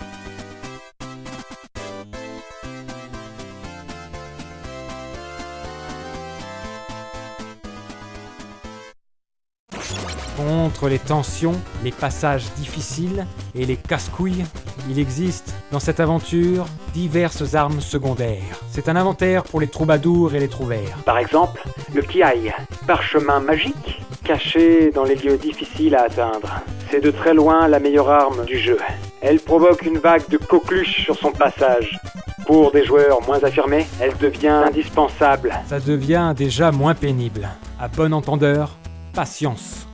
Contre 10.37 10.89
les 10.89 10.99
tensions, 10.99 11.59
les 11.83 11.91
passages 11.91 12.45
difficiles 12.57 13.25
et 13.55 13.65
les 13.65 13.77
casse-couilles, 13.77 14.45
il 14.89 14.99
existe 14.99 15.53
dans 15.71 15.79
cette 15.79 15.99
aventure 15.99 16.65
diverses 16.93 17.55
armes 17.55 17.81
secondaires. 17.81 18.59
C'est 18.69 18.89
un 18.89 18.95
inventaire 18.95 19.43
pour 19.43 19.59
les 19.59 19.67
troubadours 19.67 20.33
et 20.35 20.39
les 20.39 20.47
trouvères. 20.47 20.97
Par 21.05 21.17
exemple, 21.17 21.63
le 21.93 22.01
kiai, 22.01 22.53
parchemin 22.87 23.39
magique, 23.39 24.01
caché 24.23 24.91
dans 24.91 25.03
les 25.03 25.15
lieux 25.15 25.37
difficiles 25.37 25.95
à 25.95 26.03
atteindre. 26.03 26.61
C'est 26.89 27.01
de 27.01 27.11
très 27.11 27.33
loin 27.33 27.67
la 27.67 27.79
meilleure 27.79 28.09
arme 28.09 28.45
du 28.45 28.57
jeu. 28.57 28.77
Elle 29.21 29.39
provoque 29.39 29.81
une 29.83 29.97
vague 29.97 30.27
de 30.29 30.37
coqueluches 30.37 31.03
sur 31.03 31.15
son 31.17 31.31
passage. 31.31 31.97
Pour 32.45 32.71
des 32.71 32.83
joueurs 32.83 33.21
moins 33.25 33.43
affirmés, 33.43 33.87
elle 33.99 34.15
devient 34.17 34.47
indispensable. 34.67 35.53
Ça 35.67 35.79
devient 35.79 36.33
déjà 36.35 36.71
moins 36.71 36.93
pénible. 36.93 37.49
À 37.79 37.87
bon 37.87 38.13
entendeur, 38.13 38.77
patience. 39.13 39.84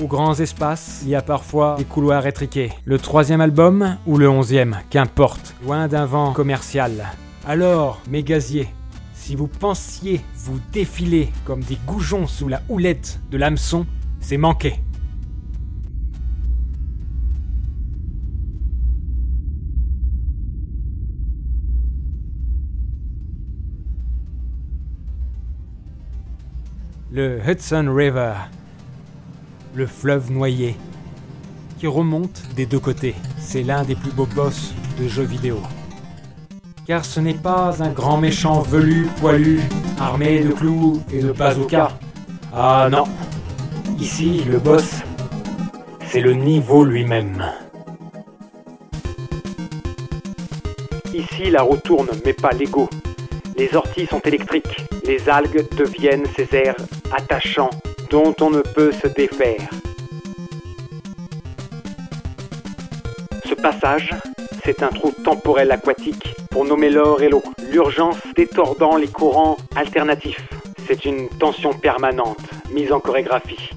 Aux 0.00 0.06
grands 0.06 0.34
espaces, 0.38 1.00
il 1.02 1.08
y 1.08 1.16
a 1.16 1.22
parfois 1.22 1.74
des 1.76 1.84
couloirs 1.84 2.26
étriqués. 2.26 2.70
Le 2.84 2.98
troisième 2.98 3.40
album 3.40 3.96
ou 4.06 4.16
le 4.16 4.30
onzième, 4.30 4.78
qu'importe, 4.90 5.56
loin 5.64 5.88
d'un 5.88 6.06
vent 6.06 6.32
commercial. 6.32 7.08
Alors, 7.44 8.00
mes 8.08 8.22
gaziers, 8.22 8.68
si 9.12 9.34
vous 9.34 9.48
pensiez 9.48 10.20
vous 10.36 10.60
défiler 10.72 11.30
comme 11.44 11.64
des 11.64 11.78
goujons 11.84 12.28
sous 12.28 12.46
la 12.46 12.62
houlette 12.68 13.18
de 13.32 13.38
l'hameçon, 13.38 13.86
c'est 14.20 14.36
manqué. 14.36 14.80
le 27.10 27.40
Hudson 27.46 27.90
River, 27.92 28.34
le 29.78 29.86
fleuve 29.86 30.32
noyé, 30.32 30.74
qui 31.78 31.86
remonte 31.86 32.42
des 32.56 32.66
deux 32.66 32.80
côtés. 32.80 33.14
C'est 33.38 33.62
l'un 33.62 33.84
des 33.84 33.94
plus 33.94 34.10
beaux 34.10 34.26
boss 34.26 34.74
de 35.00 35.06
jeux 35.06 35.22
vidéo. 35.22 35.60
Car 36.84 37.04
ce 37.04 37.20
n'est 37.20 37.40
pas 37.50 37.80
un 37.80 37.90
grand 37.90 38.16
méchant 38.16 38.60
velu, 38.60 39.06
poilu, 39.20 39.60
armé 40.00 40.40
de 40.40 40.48
clous 40.48 41.00
et 41.12 41.22
de 41.22 41.30
bazooka. 41.30 41.92
Ah 42.52 42.88
non. 42.90 43.04
Ici, 44.00 44.42
le 44.50 44.58
boss, 44.58 45.02
c'est 46.08 46.22
le 46.22 46.32
niveau 46.32 46.84
lui-même. 46.84 47.44
Ici, 51.14 51.50
la 51.52 51.62
roue 51.62 51.76
tourne, 51.76 52.08
mais 52.24 52.32
pas 52.32 52.50
l'ego. 52.50 52.90
Les 53.56 53.72
orties 53.76 54.06
sont 54.06 54.20
électriques. 54.20 54.88
Les 55.06 55.28
algues 55.28 55.68
deviennent 55.76 56.26
ces 56.36 56.48
airs 56.52 56.76
attachants 57.16 57.70
dont 58.10 58.34
on 58.40 58.50
ne 58.50 58.60
peut 58.60 58.92
se 58.92 59.06
défaire. 59.08 59.68
Ce 63.44 63.54
passage, 63.54 64.14
c'est 64.64 64.82
un 64.82 64.88
trou 64.88 65.12
temporel 65.24 65.70
aquatique 65.70 66.34
pour 66.50 66.64
nommer 66.64 66.90
l'or 66.90 67.22
et 67.22 67.28
l'eau. 67.28 67.42
L'urgence 67.70 68.16
détordant 68.36 68.96
les 68.96 69.08
courants 69.08 69.56
alternatifs. 69.76 70.48
C'est 70.86 71.04
une 71.04 71.28
tension 71.28 71.72
permanente, 71.72 72.40
mise 72.72 72.92
en 72.92 73.00
chorégraphie. 73.00 73.70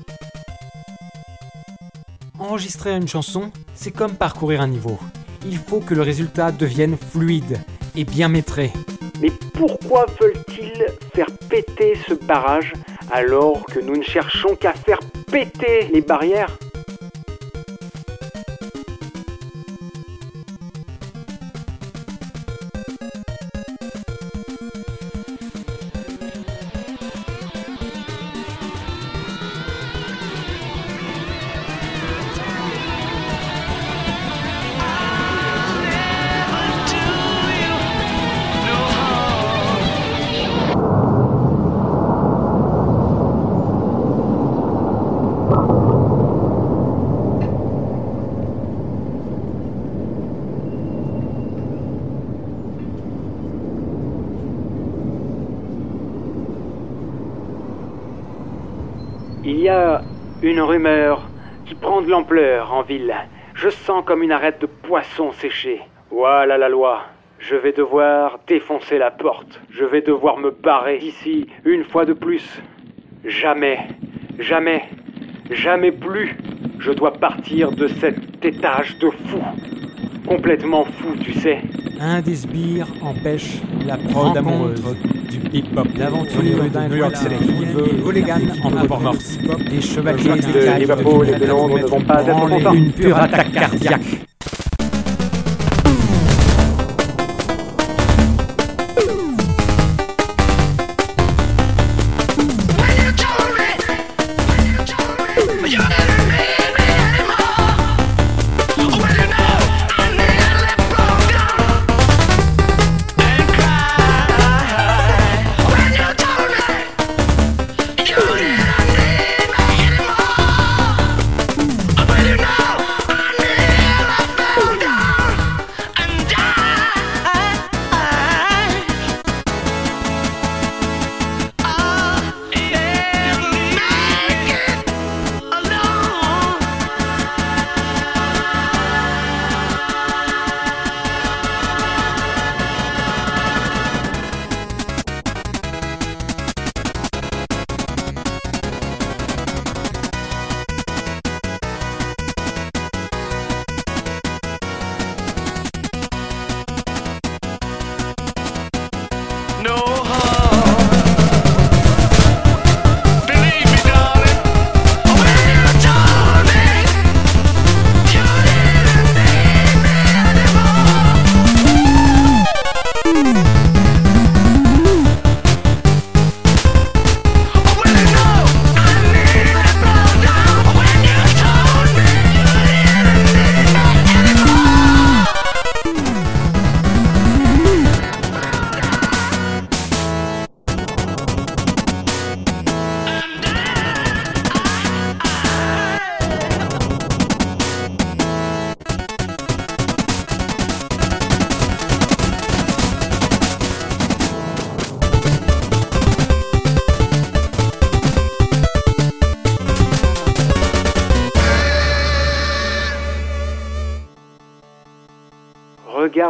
Enregistrer 2.40 2.96
une 2.96 3.08
chanson, 3.08 3.52
c'est 3.76 3.92
comme 3.92 4.16
parcourir 4.16 4.62
un 4.62 4.68
niveau. 4.68 4.98
Il 5.46 5.58
faut 5.58 5.80
que 5.80 5.94
le 5.94 6.02
résultat 6.02 6.52
devienne 6.52 6.98
fluide 6.98 7.60
et 7.96 8.04
bien 8.04 8.30
maîtré. 8.30 8.72
Mais 9.22 9.32
pourquoi 9.54 10.06
veulent-ils 10.20 10.86
faire 11.14 11.28
péter 11.50 11.94
ce 12.08 12.14
barrage 12.14 12.74
alors 13.12 13.64
que 13.66 13.80
nous 13.80 13.98
ne 13.98 14.04
cherchons 14.04 14.56
qu'à 14.56 14.74
faire 14.74 15.00
péter 15.32 15.90
les 15.94 16.02
barrières 16.02 16.58
Je 63.54 63.70
sens 63.70 64.04
comme 64.06 64.24
une 64.24 64.32
arête 64.32 64.60
de 64.62 64.66
poisson 64.66 65.32
séché. 65.34 65.82
Voilà 66.10 66.58
la 66.58 66.70
loi. 66.70 67.04
Je 67.40 67.56
vais 67.56 67.72
devoir 67.72 68.40
défoncer 68.48 68.98
la 68.98 69.12
porte. 69.12 69.60
Je 69.70 69.84
vais 69.84 70.02
devoir 70.02 70.38
me 70.38 70.52
barrer 70.52 70.98
d'ici 70.98 71.48
une 71.66 71.84
fois 71.84 72.06
de 72.06 72.14
plus. 72.14 72.62
Jamais, 73.26 73.80
jamais, 74.40 74.84
jamais 75.52 75.92
plus. 75.92 76.38
Je 76.80 76.92
dois 76.92 77.14
partir 77.14 77.72
de 77.72 77.88
cet 77.88 78.44
étage 78.44 78.98
de 79.00 79.10
fou. 79.10 79.42
Complètement 80.28 80.86
fou, 80.86 81.16
tu 81.20 81.34
sais. 81.34 81.60
Un 82.00 82.22
des 82.22 82.36
sbires 82.36 82.88
empêche 83.04 83.62
la 83.86 83.98
prod 83.98 84.36
amoureuse 84.36 84.84
du 85.32 85.58
hip-hop. 85.58 85.88
L'aventurier 85.98 86.70
d'un 86.72 86.88
New 86.88 86.98
York 86.98 87.16
City 87.16 87.36
qui 87.38 87.66
veut 87.66 88.04
hooligan 88.06 88.42
en 88.64 88.78
amorce. 88.78 89.38
Des 89.70 89.82
chevaliers 89.82 90.36
Les 90.36 90.54
de 90.54 90.80
Liverpool 90.80 91.30
et 91.30 91.40
de 91.40 91.46
Londres 91.46 91.80
ne 91.80 91.86
vont 91.86 92.02
pas 92.02 92.22
être 92.22 92.50
contents. 92.50 92.74
Une 92.74 92.92
pure 92.92 93.18
attaque 93.18 93.52
cardiaque. 93.52 94.21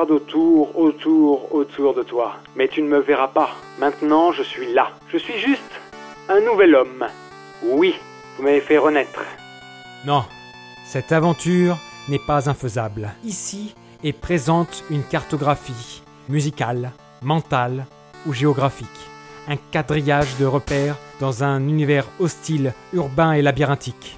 Autour, 0.10 0.78
autour, 0.78 1.54
autour 1.54 1.94
de 1.94 2.02
toi. 2.02 2.38
Mais 2.56 2.68
tu 2.68 2.82
ne 2.82 2.88
me 2.88 3.00
verras 3.00 3.28
pas. 3.28 3.52
Maintenant, 3.80 4.32
je 4.32 4.42
suis 4.42 4.74
là. 4.74 4.90
Je 5.10 5.18
suis 5.18 5.38
juste 5.38 5.62
un 6.28 6.40
nouvel 6.42 6.74
homme. 6.74 7.06
Oui, 7.64 7.96
vous 8.36 8.44
m'avez 8.44 8.62
fait 8.62 8.80
renaître. 8.80 9.24
Non, 10.08 10.24
cette 10.86 11.12
aventure 11.12 11.78
n'est 12.10 12.20
pas 12.20 12.50
infaisable. 12.50 13.12
Ici 13.24 13.76
est 14.04 14.12
présente 14.12 14.84
une 14.90 15.04
cartographie 15.04 16.02
musicale, 16.30 16.94
mentale 17.22 17.86
ou 18.26 18.34
géographique. 18.34 18.88
Un 19.48 19.58
quadrillage 19.72 20.36
de 20.40 20.46
repères 20.46 20.98
dans 21.20 21.44
un 21.44 21.62
univers 21.68 22.08
hostile, 22.20 22.74
urbain 22.92 23.34
et 23.34 23.44
labyrinthique. 23.44 24.18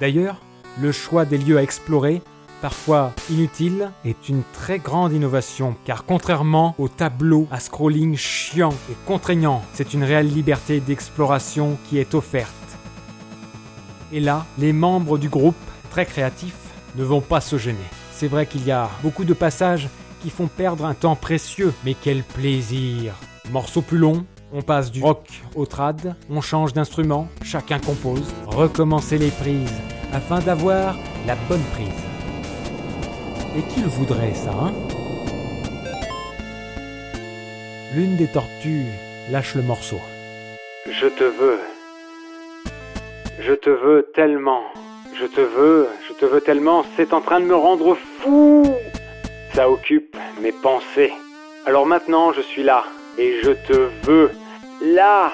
D'ailleurs, 0.00 0.36
le 0.82 0.90
choix 0.90 1.24
des 1.24 1.38
lieux 1.38 1.58
à 1.58 1.62
explorer 1.62 2.20
parfois 2.64 3.12
inutile, 3.28 3.90
est 4.06 4.30
une 4.30 4.42
très 4.54 4.78
grande 4.78 5.12
innovation, 5.12 5.76
car 5.84 6.06
contrairement 6.06 6.74
au 6.78 6.88
tableau 6.88 7.46
à 7.50 7.60
scrolling 7.60 8.16
chiant 8.16 8.72
et 8.90 8.94
contraignant, 9.04 9.60
c'est 9.74 9.92
une 9.92 10.02
réelle 10.02 10.32
liberté 10.32 10.80
d'exploration 10.80 11.76
qui 11.84 11.98
est 11.98 12.14
offerte. 12.14 12.48
Et 14.14 14.20
là, 14.20 14.46
les 14.56 14.72
membres 14.72 15.18
du 15.18 15.28
groupe, 15.28 15.54
très 15.90 16.06
créatifs, 16.06 16.56
ne 16.96 17.04
vont 17.04 17.20
pas 17.20 17.42
se 17.42 17.58
gêner. 17.58 17.90
C'est 18.14 18.28
vrai 18.28 18.46
qu'il 18.46 18.64
y 18.64 18.70
a 18.70 18.88
beaucoup 19.02 19.26
de 19.26 19.34
passages 19.34 19.90
qui 20.22 20.30
font 20.30 20.46
perdre 20.46 20.86
un 20.86 20.94
temps 20.94 21.16
précieux, 21.16 21.74
mais 21.84 21.92
quel 21.92 22.22
plaisir 22.22 23.12
Morceau 23.50 23.82
plus 23.82 23.98
long, 23.98 24.24
on 24.54 24.62
passe 24.62 24.90
du 24.90 25.02
rock 25.02 25.42
au 25.54 25.66
trad, 25.66 26.16
on 26.30 26.40
change 26.40 26.72
d'instrument, 26.72 27.28
chacun 27.42 27.78
compose, 27.78 28.24
recommencer 28.46 29.18
les 29.18 29.32
prises, 29.32 29.82
afin 30.14 30.38
d'avoir 30.38 30.96
la 31.26 31.36
bonne 31.46 31.64
prise. 31.74 32.13
Et 33.56 33.62
qui 33.72 33.80
le 33.80 33.86
voudrait 33.86 34.34
ça, 34.34 34.50
hein 34.50 34.72
L'une 37.94 38.16
des 38.16 38.26
tortues 38.26 38.86
lâche 39.30 39.54
le 39.54 39.62
morceau. 39.62 40.00
Je 40.90 41.06
te 41.06 41.22
veux. 41.22 41.60
Je 43.38 43.52
te 43.52 43.70
veux 43.70 44.10
tellement. 44.14 44.62
Je 45.14 45.26
te 45.26 45.40
veux, 45.40 45.86
je 46.08 46.14
te 46.14 46.24
veux 46.24 46.40
tellement, 46.40 46.84
c'est 46.96 47.12
en 47.12 47.20
train 47.20 47.38
de 47.38 47.44
me 47.44 47.54
rendre 47.54 47.96
fou. 48.18 48.66
Ça 49.52 49.70
occupe 49.70 50.16
mes 50.42 50.50
pensées. 50.50 51.12
Alors 51.64 51.86
maintenant, 51.86 52.32
je 52.32 52.40
suis 52.40 52.64
là. 52.64 52.84
Et 53.18 53.40
je 53.42 53.52
te 53.52 53.88
veux. 54.02 54.32
Là, 54.82 55.32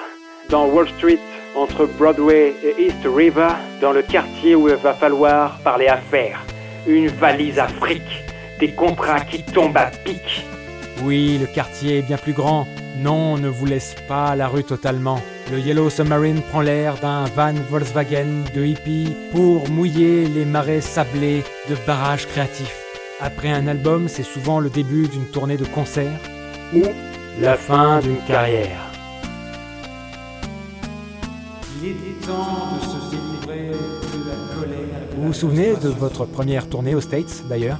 dans 0.49 0.67
Wall 0.67 0.87
Street, 0.89 1.19
entre 1.55 1.85
Broadway 1.85 2.53
et 2.63 2.85
East 2.85 3.03
River, 3.05 3.49
dans 3.81 3.91
le 3.91 4.03
quartier 4.03 4.53
où 4.53 4.69
il 4.69 4.75
va 4.75 4.93
falloir 4.93 5.57
parler 5.63 5.87
affaires. 5.87 6.41
Une 6.87 7.07
valise 7.07 7.59
Afrique. 7.59 8.23
Des 8.59 8.71
contrats 8.71 9.21
qui 9.21 9.43
tombent 9.43 9.77
à 9.77 9.91
pic. 10.03 10.45
Oui, 11.03 11.37
le 11.39 11.45
quartier 11.47 11.99
est 11.99 12.01
bien 12.01 12.17
plus 12.17 12.33
grand. 12.33 12.67
Non, 12.97 13.33
on 13.33 13.37
ne 13.37 13.49
vous 13.49 13.65
laisse 13.65 13.95
pas 14.07 14.27
à 14.27 14.35
la 14.35 14.47
rue 14.47 14.63
totalement. 14.63 15.21
Le 15.51 15.59
Yellow 15.59 15.89
Submarine 15.89 16.41
prend 16.41 16.61
l'air 16.61 16.95
d'un 16.95 17.25
van 17.25 17.53
Volkswagen 17.69 18.43
de 18.53 18.65
hippie 18.65 19.15
pour 19.31 19.69
mouiller 19.69 20.25
les 20.27 20.45
marais 20.45 20.81
sablés 20.81 21.43
de 21.69 21.75
barrages 21.85 22.27
créatifs. 22.27 22.77
Après 23.19 23.49
un 23.49 23.67
album, 23.67 24.07
c'est 24.07 24.23
souvent 24.23 24.59
le 24.59 24.69
début 24.69 25.07
d'une 25.07 25.29
tournée 25.29 25.57
de 25.57 25.65
concerts 25.65 26.19
ou 26.73 26.83
la 27.39 27.55
fin 27.55 27.99
d'une 27.99 28.21
carrière. 28.27 28.91
Il 31.83 31.89
est 31.89 32.25
temps 32.25 32.77
de 32.77 32.85
se 32.85 33.30
Vous 35.21 35.27
vous 35.27 35.33
souvenez 35.33 35.73
de 35.75 35.89
votre 35.89 36.25
première 36.25 36.67
tournée 36.67 36.95
aux 36.95 36.99
States 37.01 37.43
d'ailleurs? 37.47 37.77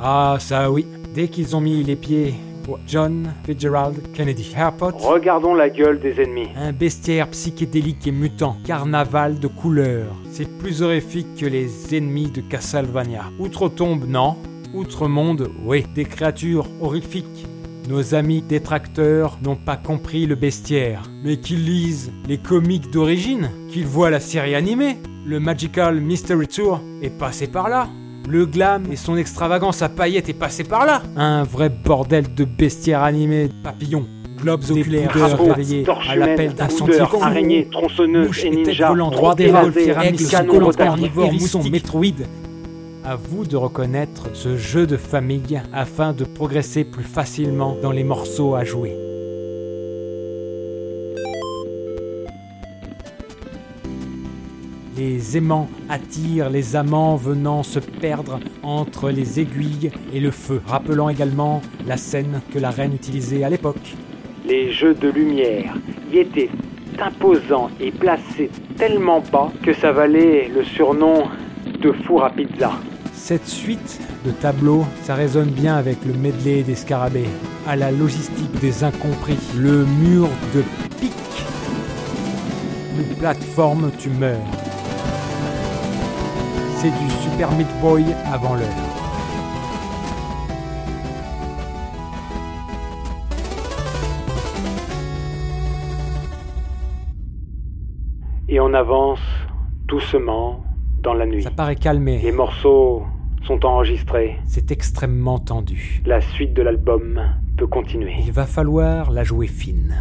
Ah, 0.00 0.36
ça 0.38 0.70
oui. 0.70 0.86
Dès 1.12 1.26
qu'ils 1.26 1.56
ont 1.56 1.60
mis 1.60 1.82
les 1.82 1.96
pieds 1.96 2.34
au 2.68 2.78
John 2.86 3.32
Fitzgerald 3.44 3.96
Kennedy 4.12 4.54
Airport, 4.56 4.94
Regardons 5.02 5.54
la 5.54 5.70
gueule 5.70 5.98
des 5.98 6.20
ennemis. 6.22 6.48
un 6.56 6.72
bestiaire 6.72 7.26
psychédélique 7.30 8.06
et 8.06 8.12
mutant, 8.12 8.56
carnaval 8.64 9.40
de 9.40 9.48
couleurs. 9.48 10.14
C'est 10.30 10.48
plus 10.58 10.82
horrifique 10.82 11.26
que 11.36 11.46
les 11.46 11.96
ennemis 11.96 12.30
de 12.30 12.40
Castlevania. 12.42 13.24
Outre-tombe, 13.40 14.04
non. 14.06 14.36
Outre-monde, 14.72 15.50
oui. 15.64 15.84
Des 15.96 16.04
créatures 16.04 16.68
horrifiques. 16.80 17.46
Nos 17.88 18.14
amis 18.14 18.40
détracteurs 18.40 19.36
n'ont 19.42 19.56
pas 19.56 19.76
compris 19.76 20.26
le 20.26 20.36
bestiaire. 20.36 21.02
Mais 21.24 21.38
qu'ils 21.38 21.64
lisent 21.64 22.12
les 22.28 22.38
comics 22.38 22.88
d'origine, 22.92 23.50
qu'ils 23.68 23.86
voient 23.86 24.10
la 24.10 24.20
série 24.20 24.54
animée. 24.54 24.96
Le 25.26 25.40
Magical 25.40 26.02
Mystery 26.02 26.48
Tour 26.48 26.82
est 27.00 27.08
passé 27.08 27.46
par 27.46 27.70
là. 27.70 27.88
Le 28.28 28.44
glam 28.44 28.84
et 28.92 28.96
son 28.96 29.16
extravagance 29.16 29.80
à 29.80 29.88
paillettes 29.88 30.28
est 30.28 30.34
passé 30.34 30.64
par 30.64 30.84
là. 30.84 31.02
Un 31.16 31.44
vrai 31.44 31.70
bordel 31.70 32.34
de 32.34 32.44
bestiaire 32.44 33.02
animé, 33.02 33.48
papillons, 33.62 34.06
globes 34.36 34.64
oculaires 34.70 35.14
réveillés 35.38 35.86
à 36.10 36.16
l'appel 36.16 36.52
d'un 36.52 36.68
scientifique. 36.68 37.22
araignées, 37.22 37.68
tronçonneuses 37.70 38.44
et 38.44 38.50
ninjas, 38.50 38.88
volantes, 38.88 39.14
droits 39.14 39.34
des 39.34 39.50
pyramides, 39.74 40.28
carnivores, 40.76 41.32
moussons, 41.32 41.62
métroïdes. 41.70 42.26
À 43.02 43.16
vous 43.16 43.46
de 43.46 43.56
reconnaître 43.56 44.28
ce 44.34 44.58
jeu 44.58 44.86
de 44.86 44.98
famille 44.98 45.62
afin 45.72 46.12
de 46.12 46.24
progresser 46.24 46.84
plus 46.84 47.04
facilement 47.04 47.76
dans 47.82 47.92
les 47.92 48.04
morceaux 48.04 48.54
à 48.54 48.64
jouer. 48.64 48.94
Les 54.96 55.36
aimants 55.36 55.68
attirent 55.88 56.50
les 56.50 56.76
amants 56.76 57.16
venant 57.16 57.64
se 57.64 57.80
perdre 57.80 58.38
entre 58.62 59.10
les 59.10 59.40
aiguilles 59.40 59.90
et 60.12 60.20
le 60.20 60.30
feu, 60.30 60.62
rappelant 60.66 61.08
également 61.08 61.62
la 61.84 61.96
scène 61.96 62.40
que 62.52 62.60
la 62.60 62.70
reine 62.70 62.94
utilisait 62.94 63.42
à 63.42 63.50
l'époque. 63.50 63.96
Les 64.46 64.70
jeux 64.70 64.94
de 64.94 65.08
lumière 65.08 65.74
y 66.12 66.18
étaient 66.18 66.48
imposants 67.00 67.70
et 67.80 67.90
placés 67.90 68.50
tellement 68.76 69.20
bas 69.32 69.50
que 69.64 69.72
ça 69.72 69.90
valait 69.90 70.48
le 70.54 70.62
surnom 70.62 71.24
de 71.80 71.90
four 72.06 72.24
à 72.24 72.30
pizza. 72.30 72.70
Cette 73.12 73.48
suite 73.48 74.00
de 74.24 74.30
tableaux, 74.30 74.84
ça 75.02 75.16
résonne 75.16 75.50
bien 75.50 75.74
avec 75.74 76.04
le 76.04 76.12
medley 76.12 76.62
des 76.62 76.76
scarabées, 76.76 77.30
à 77.66 77.74
la 77.74 77.90
logistique 77.90 78.60
des 78.60 78.84
incompris, 78.84 79.38
le 79.56 79.84
mur 79.86 80.28
de 80.54 80.62
pique, 81.00 81.12
une 82.96 83.16
plateforme 83.16 83.90
tu 83.98 84.10
meurs. 84.10 84.63
C'est 86.84 86.90
du 86.90 87.10
Super 87.10 87.50
Meat 87.52 87.80
Boy 87.80 88.04
avant 88.30 88.56
l'heure. 88.56 88.68
Et 98.50 98.60
on 98.60 98.74
avance 98.74 99.18
doucement 99.86 100.62
dans 101.02 101.14
la 101.14 101.24
nuit. 101.24 101.44
Ça 101.44 101.50
paraît 101.50 101.76
calmé, 101.76 102.20
Les 102.22 102.32
morceaux 102.32 103.04
sont 103.46 103.64
enregistrés. 103.64 104.36
c'est 104.44 104.70
extrêmement 104.70 105.38
tendu. 105.38 106.02
La 106.04 106.20
suite 106.20 106.52
de 106.52 106.60
l'album 106.60 107.18
peut 107.56 107.66
continuer. 107.66 108.16
Il 108.26 108.32
va 108.32 108.44
falloir 108.44 109.10
la 109.10 109.24
jouer 109.24 109.46
fine. 109.46 109.96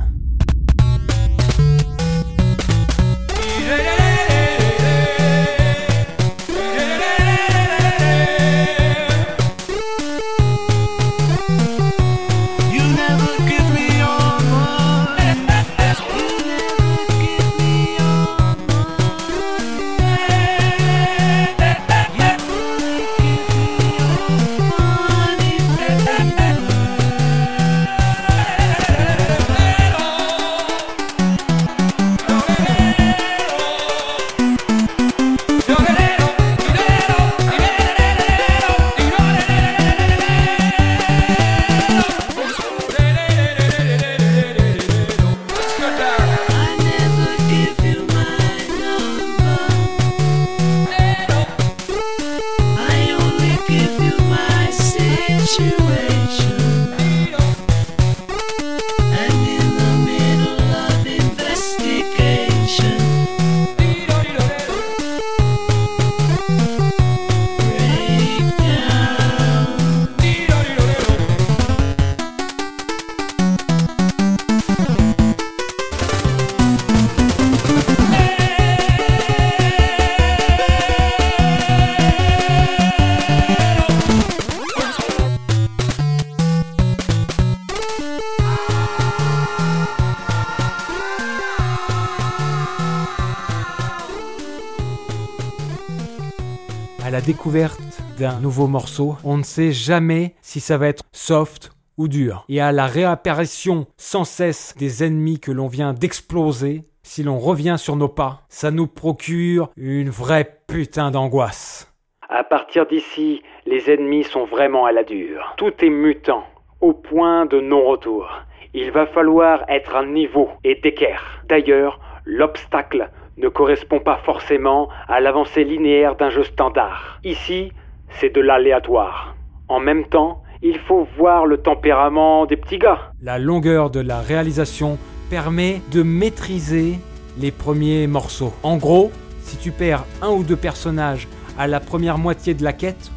Nouveau 98.32 98.68
morceau, 98.68 99.18
on 99.24 99.38
ne 99.38 99.44
sait 99.44 99.72
jamais 99.72 100.36
si 100.42 100.60
ça 100.60 100.78
va 100.78 100.88
être 100.88 101.04
soft 101.12 101.72
ou 101.98 102.08
dur. 102.08 102.46
Et 102.50 102.62
à 102.62 102.72
la 102.72 102.88
réapparition 102.88 103.86
sans 103.98 104.24
cesse 104.24 104.76
des 104.78 105.04
ennemis 105.04 105.40
que 105.40 105.52
l'on 105.52 105.68
vient 105.68 105.94
d'exploser, 105.94 106.84
si 107.04 107.24
l'on 107.24 107.38
revient 107.38 107.76
sur 107.78 107.96
nos 107.96 108.08
pas, 108.08 108.42
ça 108.50 108.72
nous 108.72 108.88
procure 108.88 109.70
une 109.76 110.10
vraie 110.10 110.60
putain 110.68 111.12
d'angoisse. 111.12 111.94
À 112.30 112.44
partir 112.44 112.88
d'ici, 112.88 113.44
les 113.66 113.92
ennemis 113.92 114.24
sont 114.24 114.46
vraiment 114.46 114.86
à 114.86 114.92
la 114.92 115.04
dure. 115.04 115.54
Tout 115.58 115.74
est 115.84 115.90
mutant, 115.90 116.44
au 116.82 116.94
point 116.94 117.46
de 117.46 117.60
non-retour. 117.60 118.30
Il 118.74 118.92
va 118.92 119.06
falloir 119.06 119.66
être 119.70 119.96
à 119.96 120.06
niveau 120.06 120.50
et 120.64 120.76
d'équerre. 120.76 121.44
D'ailleurs, 121.48 122.00
l'obstacle 122.26 123.10
ne 123.38 123.50
correspond 123.50 124.00
pas 124.00 124.18
forcément 124.24 124.90
à 125.08 125.20
l'avancée 125.20 125.64
linéaire 125.64 126.16
d'un 126.16 126.30
jeu 126.30 126.44
standard. 126.44 127.20
Ici, 127.24 127.72
c'est 128.20 128.34
de 128.34 128.42
l'aléatoire. 128.42 129.36
En 129.68 129.80
même 129.80 130.06
temps, 130.06 130.44
il 130.62 130.80
faut 130.80 131.08
voir 131.18 131.46
le 131.46 131.58
tempérament 131.58 132.46
des 132.46 132.58
petits 132.58 132.78
gars. 132.78 133.12
La 133.22 133.40
longueur 133.40 133.90
de 133.90 134.00
la 134.00 134.20
réalisation 134.20 134.98
permet 135.30 135.82
de 135.92 136.04
maîtriser 136.04 137.00
les 137.38 137.52
premiers 137.52 138.08
morceaux. 138.08 138.54
En 138.64 138.78
gros, 138.78 139.12
si 139.42 139.58
tu 139.58 139.72
perds 139.72 140.06
un 140.22 140.30
ou 140.30 140.44
deux 140.44 140.56
personnages 140.56 141.28
à 141.58 141.68
la 141.68 141.80
première 141.80 142.18
moitié 142.18 142.54
de 142.54 142.64
la 142.64 142.74
quête, 142.74 143.12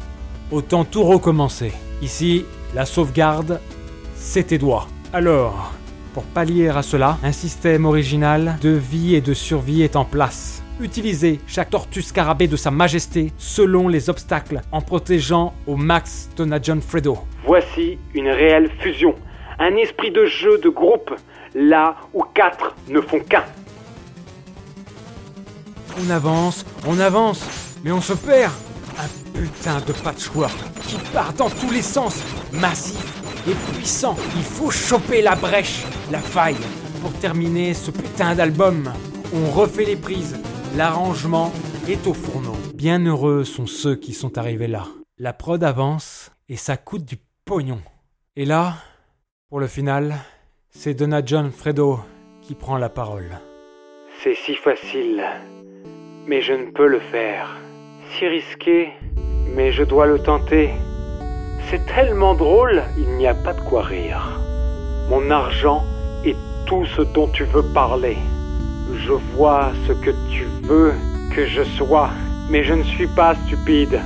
autant 0.51 0.83
tout 0.83 1.03
recommencer. 1.03 1.71
Ici, 2.01 2.45
la 2.75 2.85
sauvegarde, 2.85 3.59
c'est 4.15 4.47
tes 4.47 4.57
doigts. 4.57 4.87
Alors, 5.13 5.73
pour 6.13 6.23
pallier 6.23 6.69
à 6.69 6.81
cela, 6.81 7.17
un 7.23 7.31
système 7.31 7.85
original 7.85 8.57
de 8.61 8.69
vie 8.69 9.15
et 9.15 9.21
de 9.21 9.33
survie 9.33 9.83
est 9.83 9.95
en 9.95 10.05
place. 10.05 10.63
Utilisez 10.79 11.39
chaque 11.47 11.71
tortue 11.71 12.03
scarabée 12.03 12.47
de 12.47 12.55
sa 12.55 12.69
majesté 12.69 13.33
selon 13.39 13.87
les 13.87 14.11
obstacles 14.11 14.61
en 14.71 14.79
protégeant 14.79 15.55
au 15.65 15.75
max 15.75 16.29
John 16.61 16.81
Fredo. 16.81 17.17
Voici 17.45 17.97
une 18.13 18.29
réelle 18.29 18.69
fusion. 18.79 19.15
Un 19.57 19.75
esprit 19.75 20.11
de 20.11 20.25
jeu 20.25 20.59
de 20.59 20.69
groupe, 20.69 21.11
là 21.55 21.95
où 22.13 22.21
quatre 22.21 22.75
ne 22.89 23.01
font 23.01 23.19
qu'un. 23.19 23.43
On 25.99 26.11
avance, 26.11 26.63
on 26.85 26.99
avance, 26.99 27.43
mais 27.83 27.91
on 27.91 28.01
se 28.01 28.13
perd. 28.13 28.53
Un 28.99 29.39
putain 29.39 29.79
de 29.81 29.93
patchwork 29.93 30.57
qui 30.87 30.97
part 31.11 31.33
dans 31.33 31.49
tous 31.49 31.71
les 31.71 31.81
sens, 31.81 32.21
massif 32.53 33.21
et 33.47 33.55
puissant. 33.73 34.15
Il 34.35 34.43
faut 34.43 34.69
choper 34.69 35.23
la 35.23 35.35
brèche, 35.35 35.83
la 36.11 36.19
faille, 36.19 36.57
pour 37.01 37.13
terminer 37.13 37.73
ce 37.73 37.89
putain 37.89 38.35
d'album. 38.35 38.91
On 39.33 39.49
refait 39.51 39.85
les 39.85 39.95
prises, 39.95 40.35
l'arrangement 40.75 41.51
est 41.87 42.07
au 42.07 42.13
fourneau. 42.13 42.55
Bien 42.73 43.03
heureux 43.05 43.43
sont 43.43 43.67
ceux 43.67 43.95
qui 43.95 44.13
sont 44.13 44.37
arrivés 44.37 44.67
là. 44.67 44.85
La 45.17 45.33
prod 45.33 45.63
avance 45.63 46.31
et 46.49 46.55
ça 46.55 46.77
coûte 46.77 47.05
du 47.05 47.17
pognon. 47.45 47.79
Et 48.35 48.45
là, 48.45 48.75
pour 49.49 49.59
le 49.59 49.67
final, 49.67 50.15
c'est 50.69 50.93
Donna 50.93 51.21
John 51.25 51.51
Fredo 51.51 51.99
qui 52.41 52.55
prend 52.55 52.77
la 52.77 52.89
parole. 52.89 53.39
C'est 54.23 54.35
si 54.35 54.55
facile, 54.55 55.23
mais 56.27 56.41
je 56.41 56.53
ne 56.53 56.71
peux 56.71 56.87
le 56.87 56.99
faire. 56.99 57.57
Si 58.11 58.27
risqué, 58.27 58.89
mais 59.55 59.71
je 59.71 59.83
dois 59.83 60.05
le 60.05 60.19
tenter. 60.19 60.71
C'est 61.69 61.85
tellement 61.85 62.35
drôle, 62.35 62.83
il 62.97 63.09
n'y 63.17 63.27
a 63.27 63.33
pas 63.33 63.53
de 63.53 63.61
quoi 63.61 63.83
rire. 63.83 64.39
Mon 65.09 65.29
argent 65.31 65.83
est 66.25 66.35
tout 66.65 66.85
ce 66.85 67.01
dont 67.01 67.27
tu 67.29 67.43
veux 67.43 67.63
parler. 67.73 68.17
Je 68.93 69.11
vois 69.35 69.71
ce 69.85 69.93
que 69.93 70.11
tu 70.31 70.45
veux 70.63 70.93
que 71.35 71.45
je 71.45 71.63
sois, 71.63 72.09
mais 72.49 72.63
je 72.63 72.73
ne 72.73 72.83
suis 72.83 73.07
pas 73.07 73.35
stupide. 73.35 73.99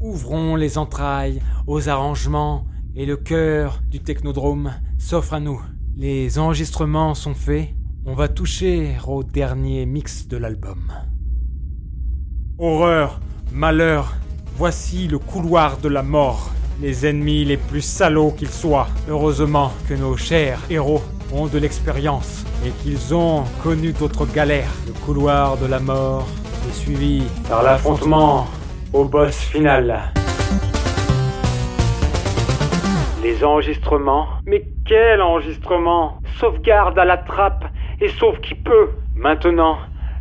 Ouvrons 0.00 0.56
les 0.56 0.76
entrailles 0.76 1.40
aux 1.66 1.88
arrangements 1.88 2.66
et 2.96 3.06
le 3.06 3.16
cœur 3.16 3.82
du 3.88 4.00
technodrome 4.00 4.72
s'offre 4.98 5.34
à 5.34 5.40
nous. 5.40 5.60
Les 5.96 6.38
enregistrements 6.38 7.14
sont 7.14 7.34
faits, 7.34 7.68
on 8.04 8.14
va 8.14 8.28
toucher 8.28 8.96
au 9.06 9.22
dernier 9.22 9.86
mix 9.86 10.26
de 10.26 10.36
l'album. 10.36 10.92
Horreur, 12.58 13.20
malheur, 13.52 14.14
voici 14.56 15.06
le 15.08 15.18
couloir 15.18 15.78
de 15.78 15.88
la 15.88 16.02
mort. 16.02 16.50
Les 16.82 17.06
ennemis 17.06 17.44
les 17.44 17.56
plus 17.56 17.80
salauds 17.80 18.32
qu'ils 18.32 18.50
soient. 18.50 18.88
Heureusement 19.08 19.72
que 19.88 19.94
nos 19.94 20.16
chers 20.16 20.60
héros 20.68 21.02
de 21.34 21.58
l'expérience 21.58 22.44
et 22.64 22.70
qu'ils 22.70 23.12
ont 23.12 23.42
connu 23.62 23.92
d'autres 23.92 24.24
galères. 24.24 24.70
Le 24.86 24.92
couloir 25.04 25.56
de 25.56 25.66
la 25.66 25.80
mort 25.80 26.28
est 26.68 26.72
suivi 26.72 27.24
par 27.48 27.64
l'affrontement 27.64 28.46
au 28.92 29.04
boss 29.04 29.36
final. 29.36 30.12
Les 33.22 33.42
enregistrements 33.42 34.28
Mais 34.46 34.64
quel 34.86 35.20
enregistrement? 35.20 36.18
Sauvegarde 36.38 36.98
à 36.98 37.04
la 37.04 37.16
trappe 37.16 37.64
et 38.00 38.08
sauve 38.08 38.38
qui 38.40 38.54
peut 38.54 38.90
Maintenant, 39.16 39.78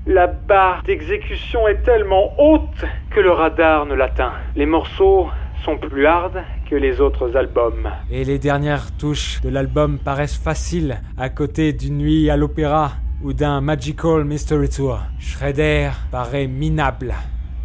la 0.07 0.27
barre 0.27 0.81
d'exécution 0.83 1.67
est 1.67 1.83
tellement 1.83 2.33
haute 2.39 2.85
que 3.11 3.19
le 3.19 3.31
radar 3.31 3.85
ne 3.85 3.93
l'atteint. 3.93 4.33
Les 4.55 4.65
morceaux 4.65 5.29
sont 5.63 5.77
plus 5.77 6.07
hard 6.07 6.43
les 6.79 6.99
autres 6.99 7.35
albums. 7.35 7.89
Et 8.09 8.23
les 8.23 8.39
dernières 8.39 8.95
touches 8.97 9.41
de 9.41 9.49
l'album 9.49 9.97
paraissent 9.97 10.37
faciles 10.37 11.01
à 11.17 11.29
côté 11.29 11.73
d'une 11.73 11.97
nuit 11.97 12.29
à 12.29 12.37
l'opéra 12.37 12.93
ou 13.21 13.33
d'un 13.33 13.61
Magical 13.61 14.25
Mystery 14.25 14.69
Tour. 14.69 14.99
Shredder 15.19 15.91
paraît 16.11 16.47
minable 16.47 17.13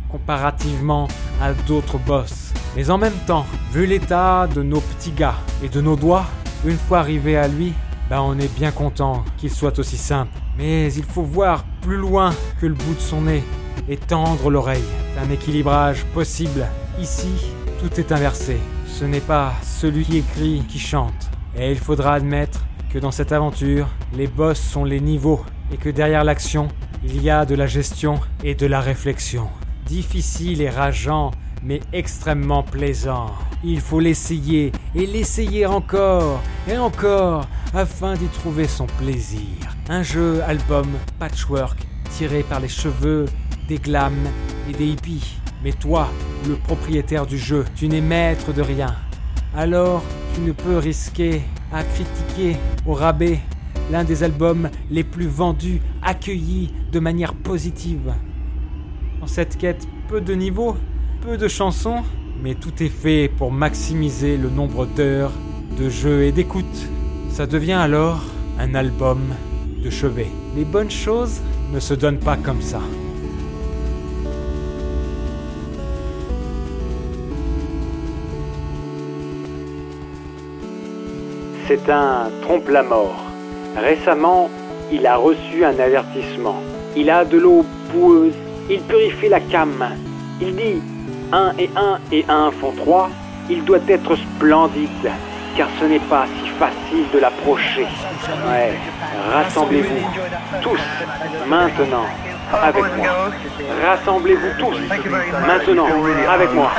comparativement 0.08 1.08
à 1.40 1.52
d'autres 1.52 1.98
boss. 1.98 2.52
Mais 2.76 2.90
en 2.90 2.98
même 2.98 3.18
temps, 3.26 3.46
vu 3.72 3.86
l'état 3.86 4.46
de 4.46 4.62
nos 4.62 4.80
petits 4.80 5.12
gars 5.12 5.34
et 5.62 5.68
de 5.68 5.80
nos 5.80 5.96
doigts, 5.96 6.26
une 6.64 6.76
fois 6.76 6.98
arrivé 7.00 7.36
à 7.36 7.48
lui, 7.48 7.72
ben 8.10 8.20
on 8.20 8.38
est 8.38 8.54
bien 8.56 8.70
content 8.70 9.24
qu'il 9.36 9.50
soit 9.50 9.78
aussi 9.78 9.96
simple. 9.96 10.32
Mais 10.56 10.92
il 10.92 11.04
faut 11.04 11.22
voir 11.22 11.64
plus 11.82 11.96
loin 11.96 12.30
que 12.60 12.66
le 12.66 12.74
bout 12.74 12.94
de 12.94 13.00
son 13.00 13.22
nez 13.22 13.42
et 13.88 13.96
tendre 13.96 14.50
l'oreille. 14.50 14.84
Un 15.22 15.30
équilibrage 15.30 16.04
possible. 16.14 16.66
Ici, 17.00 17.52
tout 17.78 18.00
est 18.00 18.12
inversé. 18.12 18.58
Ce 18.86 19.04
n'est 19.04 19.20
pas 19.20 19.54
celui 19.62 20.04
qui 20.04 20.18
écrit 20.18 20.62
qui 20.68 20.78
chante. 20.78 21.30
Et 21.56 21.70
il 21.70 21.78
faudra 21.78 22.14
admettre 22.14 22.64
que 22.92 22.98
dans 22.98 23.10
cette 23.10 23.32
aventure, 23.32 23.88
les 24.16 24.26
boss 24.26 24.58
sont 24.58 24.84
les 24.84 25.00
niveaux 25.00 25.44
et 25.72 25.76
que 25.76 25.88
derrière 25.88 26.24
l'action, 26.24 26.68
il 27.04 27.22
y 27.22 27.30
a 27.30 27.44
de 27.44 27.54
la 27.54 27.66
gestion 27.66 28.20
et 28.42 28.54
de 28.54 28.66
la 28.66 28.80
réflexion. 28.80 29.48
Difficile 29.86 30.60
et 30.62 30.70
rageant, 30.70 31.30
mais 31.62 31.80
extrêmement 31.92 32.62
plaisant. 32.62 33.32
Il 33.64 33.80
faut 33.80 34.00
l'essayer 34.00 34.72
et 34.94 35.06
l'essayer 35.06 35.66
encore 35.66 36.40
et 36.68 36.78
encore 36.78 37.46
afin 37.74 38.14
d'y 38.14 38.28
trouver 38.28 38.66
son 38.66 38.86
plaisir. 38.86 39.56
Un 39.88 40.02
jeu 40.02 40.42
album 40.42 40.86
patchwork 41.18 41.78
tiré 42.10 42.42
par 42.42 42.60
les 42.60 42.68
cheveux 42.68 43.26
des 43.68 43.78
glams 43.78 44.28
et 44.68 44.72
des 44.72 44.86
hippies. 44.86 45.38
Mais 45.64 45.72
toi, 45.72 46.08
le 46.46 46.54
propriétaire 46.54 47.26
du 47.26 47.38
jeu, 47.38 47.64
tu 47.74 47.88
n'es 47.88 48.00
maître 48.00 48.52
de 48.52 48.62
rien. 48.62 48.94
Alors, 49.56 50.02
tu 50.34 50.40
ne 50.40 50.52
peux 50.52 50.78
risquer 50.78 51.42
à 51.72 51.82
critiquer 51.82 52.56
au 52.86 52.94
rabais 52.94 53.40
l'un 53.90 54.04
des 54.04 54.22
albums 54.22 54.70
les 54.90 55.04
plus 55.04 55.26
vendus, 55.26 55.80
accueillis 56.02 56.72
de 56.92 57.00
manière 57.00 57.34
positive. 57.34 58.12
Dans 59.20 59.26
cette 59.26 59.56
quête, 59.56 59.86
peu 60.08 60.20
de 60.20 60.34
niveaux, 60.34 60.76
peu 61.22 61.36
de 61.36 61.48
chansons, 61.48 62.02
mais 62.42 62.54
tout 62.54 62.82
est 62.82 62.88
fait 62.88 63.30
pour 63.36 63.50
maximiser 63.50 64.36
le 64.36 64.50
nombre 64.50 64.86
d'heures 64.86 65.32
de 65.78 65.88
jeu 65.88 66.24
et 66.24 66.32
d'écoute. 66.32 66.64
Ça 67.30 67.46
devient 67.46 67.72
alors 67.72 68.22
un 68.58 68.74
album 68.74 69.20
de 69.82 69.90
chevet. 69.90 70.28
Les 70.56 70.64
bonnes 70.64 70.90
choses 70.90 71.40
ne 71.72 71.80
se 71.80 71.94
donnent 71.94 72.20
pas 72.20 72.36
comme 72.36 72.62
ça. 72.62 72.80
C'est 81.68 81.90
un 81.90 82.30
trompe-la-mort. 82.40 83.14
Récemment, 83.76 84.48
il 84.90 85.06
a 85.06 85.16
reçu 85.16 85.66
un 85.66 85.78
avertissement. 85.78 86.62
Il 86.96 87.10
a 87.10 87.26
de 87.26 87.36
l'eau 87.36 87.62
boueuse. 87.92 88.32
Il 88.70 88.80
purifie 88.80 89.28
la 89.28 89.40
cam. 89.40 89.84
Il 90.40 90.56
dit 90.56 90.80
1 91.30 91.52
et 91.58 91.68
1 91.76 91.98
et 92.10 92.24
1 92.26 92.52
font 92.52 92.72
3. 92.72 93.10
Il 93.50 93.64
doit 93.64 93.80
être 93.86 94.16
splendide, 94.16 95.10
car 95.58 95.68
ce 95.78 95.84
n'est 95.84 95.98
pas 95.98 96.24
si 96.40 96.48
facile 96.52 97.04
de 97.12 97.18
l'approcher. 97.18 97.86
Rassemblez-vous 99.30 100.06
tous 100.62 100.80
maintenant 101.46 102.06
avec 102.62 102.84
moi. 102.96 103.30
Rassemblez-vous 103.84 104.52
tous 104.58 104.78
maintenant 105.46 105.88
avec 106.32 106.50
moi. 106.54 106.70